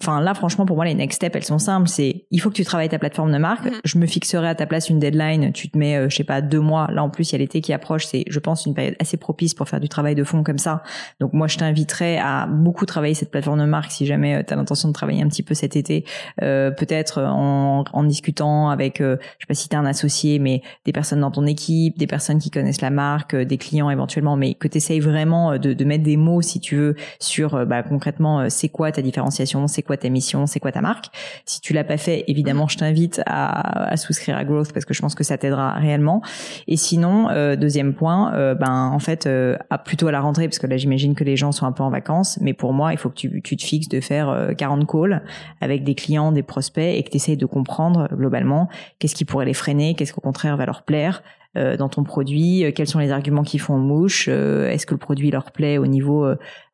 enfin 0.01 0.21
là 0.21 0.35
franchement 0.35 0.67
pour 0.67 0.77
moi 0.77 0.85
les 0.85 0.95
next 0.95 1.17
steps 1.17 1.35
elles 1.35 1.45
sont 1.45 1.59
simples. 1.59 1.89
C'est 1.89 2.27
il 2.31 2.41
faut 2.41 2.51
que 2.51 2.55
tu 2.55 2.65
travailles 2.65 2.89
ta 2.89 2.99
plateforme 2.99 3.33
de 3.33 3.39
marque. 3.39 3.67
Mm-hmm. 3.67 3.81
Je 3.85 3.99
me 3.99 4.07
fixerai 4.07 4.49
à 4.49 4.55
ta 4.55 4.67
place 4.67 4.91
une 4.91 4.99
deadline. 4.99 5.53
Tu 5.53 5.71
te 5.71 5.79
mets, 5.79 5.97
euh, 5.97 6.09
je 6.09 6.17
sais 6.17 6.25
pas, 6.25 6.41
deux 6.41 6.61
mois. 6.61 6.89
Là 6.93 7.03
en 7.03 7.11
plus 7.11 7.31
il 7.31 7.33
y 7.33 7.35
a 7.37 7.39
l'été 7.39 7.61
qui 7.61 7.73
approche. 7.73 8.07
C'est, 8.07 8.25
je 8.29 8.39
pense, 8.39 8.67
une 8.67 8.75
période 8.75 8.97
assez 9.01 9.17
propice 9.17 9.55
pour 9.55 9.69
faire 9.69 9.81
du 9.81 9.89
travail 9.89 10.15
de 10.15 10.25
fond 10.25 10.43
comme 10.43 10.59
ça. 10.59 10.83
Donc 11.21 11.33
moi 11.33 11.47
je 11.47 11.57
t'inviterai 11.57 12.19
à 12.19 12.47
beaucoup 12.47 12.85
travailler 12.85 13.15
cette 13.15 13.31
plateforme 13.31 13.61
de 13.61 13.67
marque 13.67 13.91
si 13.91 14.07
jamais 14.07 14.37
euh, 14.37 14.43
tu 14.47 14.53
as 14.53 14.57
l'intention 14.57 14.89
de 14.89 14.95
travailler 14.95 15.23
un 15.23 15.29
petit 15.29 15.43
peu 15.43 15.55
cet 15.55 15.77
été. 15.77 16.05
peut-être 16.39 17.23
en, 17.23 17.85
en, 17.93 18.05
discutant 18.05 18.69
avec, 18.69 18.99
je 18.99 19.17
sais 19.17 19.47
pas 19.49 19.55
si 19.55 19.69
tu 19.69 19.77
un 19.77 19.85
associé, 19.85 20.39
mais 20.39 20.63
des 20.85 20.93
personnes 20.93 21.21
dans 21.21 21.31
ton 21.31 21.47
équipe, 21.47 21.99
des 21.99 22.07
personnes 22.07 22.39
qui 22.39 22.51
connaissent 22.51 22.81
la 22.81 22.91
marque, 22.91 23.35
des 23.35 23.59
clients 23.59 23.91
éventuellement, 23.91 24.37
mais 24.37 24.55
que 24.55 24.69
tu 24.69 24.79
essayes 24.79 25.01
vraiment 25.01 25.59
de, 25.59 25.73
de 25.73 25.85
mettre 25.87 26.05
des 26.05 26.17
mots, 26.17 26.43
si 26.43 26.61
tu 26.61 26.77
veux, 26.77 26.97
sur 27.19 27.55
euh, 27.55 27.65
bah, 27.65 27.83
concrètement 27.83 28.41
euh, 28.41 28.47
c'est 28.49 28.69
quoi 28.69 28.93
ta 28.93 29.03
différenciation, 29.03 29.67
c'est 29.67 29.83
quoi 29.83 29.97
ta 29.97 30.09
mission, 30.09 30.47
c'est 30.47 30.61
quoi 30.61 30.73
ta 30.73 30.81
marque. 30.81 31.07
Si 31.45 31.61
tu 31.61 31.73
l'as 31.73 31.85
pas 31.85 31.97
fait, 31.97 32.25
évidemment, 32.29 32.69
je 32.69 32.77
t'invite 32.77 33.23
à, 33.27 33.91
à, 33.91 33.97
souscrire 33.97 34.37
à 34.37 34.45
Growth 34.45 34.73
parce 34.73 34.85
que 34.85 34.95
je 34.95 35.01
pense 35.01 35.15
que 35.15 35.25
ça 35.25 35.39
t'aidera 35.39 35.73
réellement. 35.73 36.23
Et 36.67 36.77
sinon, 36.77 37.29
euh, 37.31 37.57
deuxième 37.57 37.95
point, 37.95 38.33
ben 38.55 38.91
en 38.93 38.99
fait, 38.99 39.29
à, 39.71 39.79
plutôt 39.79 40.09
à 40.09 40.13
la 40.13 40.21
rentrée, 40.21 40.49
parce 40.49 40.59
que 40.59 40.67
là 40.67 40.77
j'imagine 40.77 41.15
que 41.15 41.25
les 41.25 41.37
gens 41.37 41.53
sont 41.53 41.67
un 41.67 41.73
peu 41.73 41.83
en 41.83 41.91
vacances, 41.91 42.39
mais 42.41 42.53
pour 42.53 42.73
moi, 42.73 42.93
il 42.93 42.99
faut 42.99 43.09
que 43.09 43.15
tu, 43.15 43.43
tu 43.43 43.57
te 43.57 43.65
fixes 43.65 43.89
de 43.89 44.01
faire 44.01 44.53
40 44.57 44.87
calls 44.87 45.23
avec 45.61 45.85
des 45.85 45.95
clients, 45.95 46.33
des 46.33 46.43
prospects 46.43 46.97
et 46.97 47.03
que 47.03 47.11
tu 47.11 47.17
essayes 47.17 47.37
de 47.37 47.47
comprendre 47.47 48.09
globalement 48.13 48.69
qu'est-ce 48.99 49.15
qui 49.15 49.25
pourrait 49.25 49.47
les 49.47 49.55
freiner, 49.55 49.95
qu'est-ce 49.95 50.13
qu'au 50.13 50.21
contraire 50.21 50.57
va 50.57 50.67
leur 50.67 50.83
plaire, 50.83 51.23
euh, 51.23 51.36
dans 51.77 51.89
ton 51.89 52.03
produit 52.05 52.65
euh, 52.65 52.71
Quels 52.75 52.87
sont 52.87 52.99
les 52.99 53.11
arguments 53.11 53.43
qui 53.43 53.59
font 53.59 53.79
mouche 53.79 54.29
euh, 54.29 54.69
Est-ce 54.69 54.87
que 54.87 54.95
le 54.95 54.99
produit 54.99 55.31
leur 55.31 55.51
plaît 55.53 55.79
au 55.79 55.87
niveau 55.87 56.27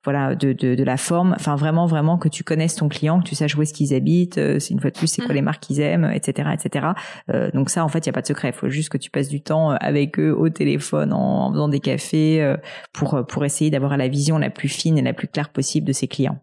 voilà 0.05 0.35
de, 0.35 0.53
de, 0.53 0.75
de, 0.75 0.85
la 0.85 0.97
forme 0.97 1.35
Enfin 1.37 1.55
vraiment 1.55 1.87
vraiment 1.87 2.19
que 2.19 2.29
tu 2.29 2.43
connaisses 2.43 2.75
ton 2.75 2.89
client, 2.89 3.21
que 3.21 3.29
tu 3.29 3.35
saches 3.35 3.57
où 3.57 3.63
est-ce 3.63 3.73
qu'ils 3.73 3.95
habitent, 3.95 4.35
c'est 4.35 4.71
une 4.71 4.81
fois 4.81 4.91
de 4.91 4.99
plus 4.99 5.07
c'est 5.07 5.23
quoi 5.23 5.33
mmh. 5.33 5.37
les 5.37 5.43
marques 5.43 5.63
qu'ils 5.63 5.81
aiment, 5.81 6.11
etc. 6.13 6.49
etc. 6.53 6.87
donc 7.55 7.71
ça 7.71 7.85
en 7.85 7.89
fait 7.89 8.01
il 8.01 8.07
y 8.07 8.11
a 8.11 8.13
pas 8.13 8.23
de 8.23 8.27
secret, 8.27 8.49
il 8.49 8.55
faut 8.55 8.69
juste 8.69 8.89
que 8.89 8.99
tu 8.99 9.11
passes 9.11 9.29
du 9.29 9.41
temps 9.41 9.71
avec 9.71 10.19
eux 10.19 10.35
au 10.37 10.49
téléphone 10.49 11.13
en, 11.13 11.47
en 11.47 11.53
faisant 11.53 11.69
des 11.69 11.81
cafés 11.81 12.55
pour 12.93 13.25
pour 13.29 13.45
essayer 13.45 13.71
d'avoir 13.71 13.97
la 13.97 14.09
vision 14.09 14.39
la 14.39 14.51
plus 14.51 14.69
fine 14.69 14.99
et 14.99 15.03
la 15.03 15.13
plus 15.13 15.29
claire 15.29 15.51
possible 15.51 15.87
de 15.87 15.93
ses 15.93 16.09
clients. 16.09 16.41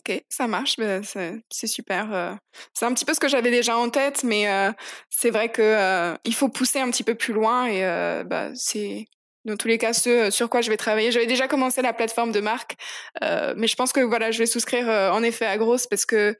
Ok, 0.00 0.22
ça 0.30 0.46
marche, 0.46 0.76
bah, 0.78 1.00
c'est 1.02 1.66
super. 1.66 2.14
Euh. 2.14 2.34
C'est 2.72 2.86
un 2.86 2.94
petit 2.94 3.04
peu 3.04 3.12
ce 3.12 3.20
que 3.20 3.28
j'avais 3.28 3.50
déjà 3.50 3.76
en 3.76 3.90
tête, 3.90 4.24
mais 4.24 4.48
euh, 4.48 4.72
c'est 5.10 5.28
vrai 5.30 5.50
que 5.50 5.60
euh, 5.60 6.14
il 6.24 6.34
faut 6.34 6.48
pousser 6.48 6.78
un 6.80 6.90
petit 6.90 7.02
peu 7.02 7.14
plus 7.14 7.34
loin 7.34 7.66
et 7.66 7.82
bah, 8.24 8.48
c'est 8.54 9.04
dans 9.44 9.56
tous 9.56 9.68
les 9.68 9.78
cas 9.78 9.92
ce 9.92 10.30
sur 10.30 10.48
quoi 10.48 10.62
je 10.62 10.70
vais 10.70 10.78
travailler. 10.78 11.12
J'avais 11.12 11.26
déjà 11.26 11.48
commencé 11.48 11.82
la 11.82 11.92
plateforme 11.92 12.32
de 12.32 12.40
marque, 12.40 12.76
mais 13.20 13.66
je 13.66 13.76
pense 13.76 13.92
que 13.92 14.00
voilà, 14.00 14.30
je 14.30 14.38
vais 14.38 14.46
souscrire 14.46 14.88
en 14.88 15.22
effet 15.22 15.46
à 15.46 15.58
Grosse 15.58 15.86
parce 15.86 16.06
que 16.06 16.36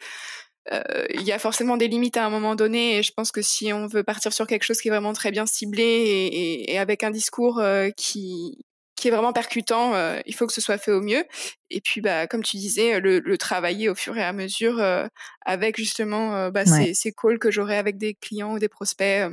il 0.71 1.23
y 1.23 1.33
a 1.33 1.39
forcément 1.39 1.77
des 1.77 1.89
limites 1.89 2.17
à 2.17 2.25
un 2.25 2.31
moment 2.31 2.55
donné 2.55 2.99
et 2.99 3.03
je 3.03 3.13
pense 3.13 3.31
que 3.31 3.43
si 3.43 3.73
on 3.75 3.87
veut 3.89 4.05
partir 4.05 4.33
sur 4.33 4.47
quelque 4.47 4.65
chose 4.65 4.81
qui 4.81 4.89
est 4.89 4.91
vraiment 4.91 5.13
très 5.13 5.33
bien 5.33 5.45
ciblé 5.45 6.65
et 6.67 6.79
avec 6.79 7.03
un 7.03 7.11
discours 7.11 7.63
qui 7.97 8.65
qui 9.01 9.09
est 9.09 9.11
vraiment 9.11 9.33
percutant, 9.33 9.95
euh, 9.95 10.21
il 10.27 10.35
faut 10.35 10.47
que 10.47 10.53
ce 10.53 10.61
soit 10.61 10.77
fait 10.77 10.93
au 10.93 11.01
mieux. 11.01 11.25
Et 11.71 11.81
puis, 11.81 12.03
bah, 12.03 12.27
comme 12.27 12.43
tu 12.43 12.59
disais, 12.59 13.01
le, 13.01 13.19
le 13.19 13.39
travailler 13.39 13.89
au 13.89 13.95
fur 13.95 14.17
et 14.17 14.23
à 14.23 14.33
mesure 14.35 14.79
euh, 14.79 15.07
avec 15.47 15.79
justement 15.79 16.37
euh, 16.37 16.51
bah, 16.51 16.67
ces, 16.67 16.93
ces, 16.93 17.11
calls 17.11 17.39
que 17.39 17.51
j'aurai 17.51 17.79
avec 17.79 17.97
des 17.97 18.15
clients 18.15 18.53
ou 18.53 18.59
des 18.59 18.69
prospects 18.69 19.31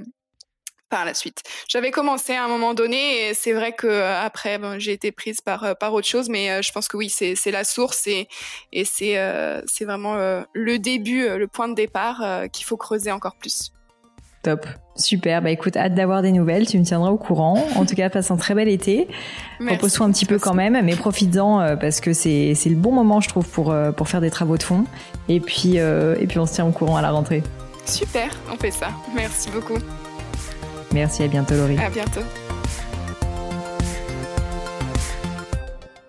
par 0.89 1.03
la 1.03 1.13
suite. 1.13 1.41
J'avais 1.67 1.91
commencé 1.91 2.33
à 2.33 2.45
un 2.45 2.47
moment 2.47 2.73
donné 2.73 3.27
et 3.27 3.33
c'est 3.33 3.51
vrai 3.51 3.73
que 3.73 4.03
après 4.03 4.57
j'ai 4.79 4.93
été 4.93 5.11
prise 5.11 5.41
par 5.41 5.77
par 5.77 5.93
autre 5.93 6.07
chose 6.07 6.29
mais 6.29 6.63
je 6.63 6.71
pense 6.71 6.87
que 6.87 6.95
oui, 6.95 7.09
c'est 7.09 7.35
c'est 7.35 7.51
la 7.51 7.65
source 7.65 8.07
et 8.07 8.29
et 8.71 8.85
c'est 8.85 9.17
c'est 9.67 9.83
vraiment 9.83 10.15
le 10.53 10.79
début, 10.79 11.27
le 11.27 11.47
point 11.47 11.67
de 11.67 11.75
départ 11.75 12.23
qu'il 12.53 12.65
faut 12.65 12.77
creuser 12.77 13.11
encore 13.11 13.35
plus. 13.35 13.73
Top. 14.43 14.65
Super. 14.95 15.41
Bah 15.41 15.51
écoute, 15.51 15.77
hâte 15.77 15.93
d'avoir 15.93 16.21
des 16.21 16.31
nouvelles. 16.31 16.65
Tu 16.65 16.79
me 16.79 16.83
tiendras 16.83 17.11
au 17.11 17.17
courant. 17.17 17.63
En 17.75 17.85
tout 17.85 17.95
cas, 17.95 18.09
passe 18.09 18.31
un 18.31 18.37
très 18.37 18.55
bel 18.55 18.67
été. 18.67 19.07
Repose-toi 19.59 20.05
un 20.05 20.11
petit 20.11 20.25
peu 20.25 20.39
quand 20.39 20.53
même, 20.53 20.79
mais 20.83 20.95
profites-en 20.95 21.61
euh, 21.61 21.75
parce 21.75 22.01
que 22.01 22.13
c'est 22.13 22.55
le 22.65 22.75
bon 22.75 22.91
moment, 22.91 23.21
je 23.21 23.29
trouve, 23.29 23.47
pour, 23.47 23.71
euh, 23.71 23.91
pour 23.91 24.07
faire 24.07 24.21
des 24.21 24.31
travaux 24.31 24.57
de 24.57 24.63
fond. 24.63 24.85
Et 25.29 25.39
puis, 25.39 25.73
euh, 25.79 26.15
et 26.19 26.27
puis, 26.27 26.39
on 26.39 26.45
se 26.45 26.53
tient 26.53 26.65
au 26.65 26.71
courant 26.71 26.97
à 26.97 27.01
la 27.01 27.11
rentrée. 27.11 27.43
Super. 27.85 28.29
On 28.51 28.57
fait 28.57 28.71
ça. 28.71 28.87
Merci 29.15 29.49
beaucoup. 29.51 29.77
Merci. 30.93 31.23
À 31.23 31.27
bientôt, 31.27 31.55
Laurie. 31.55 31.77
À 31.77 31.89
bientôt. 31.89 32.21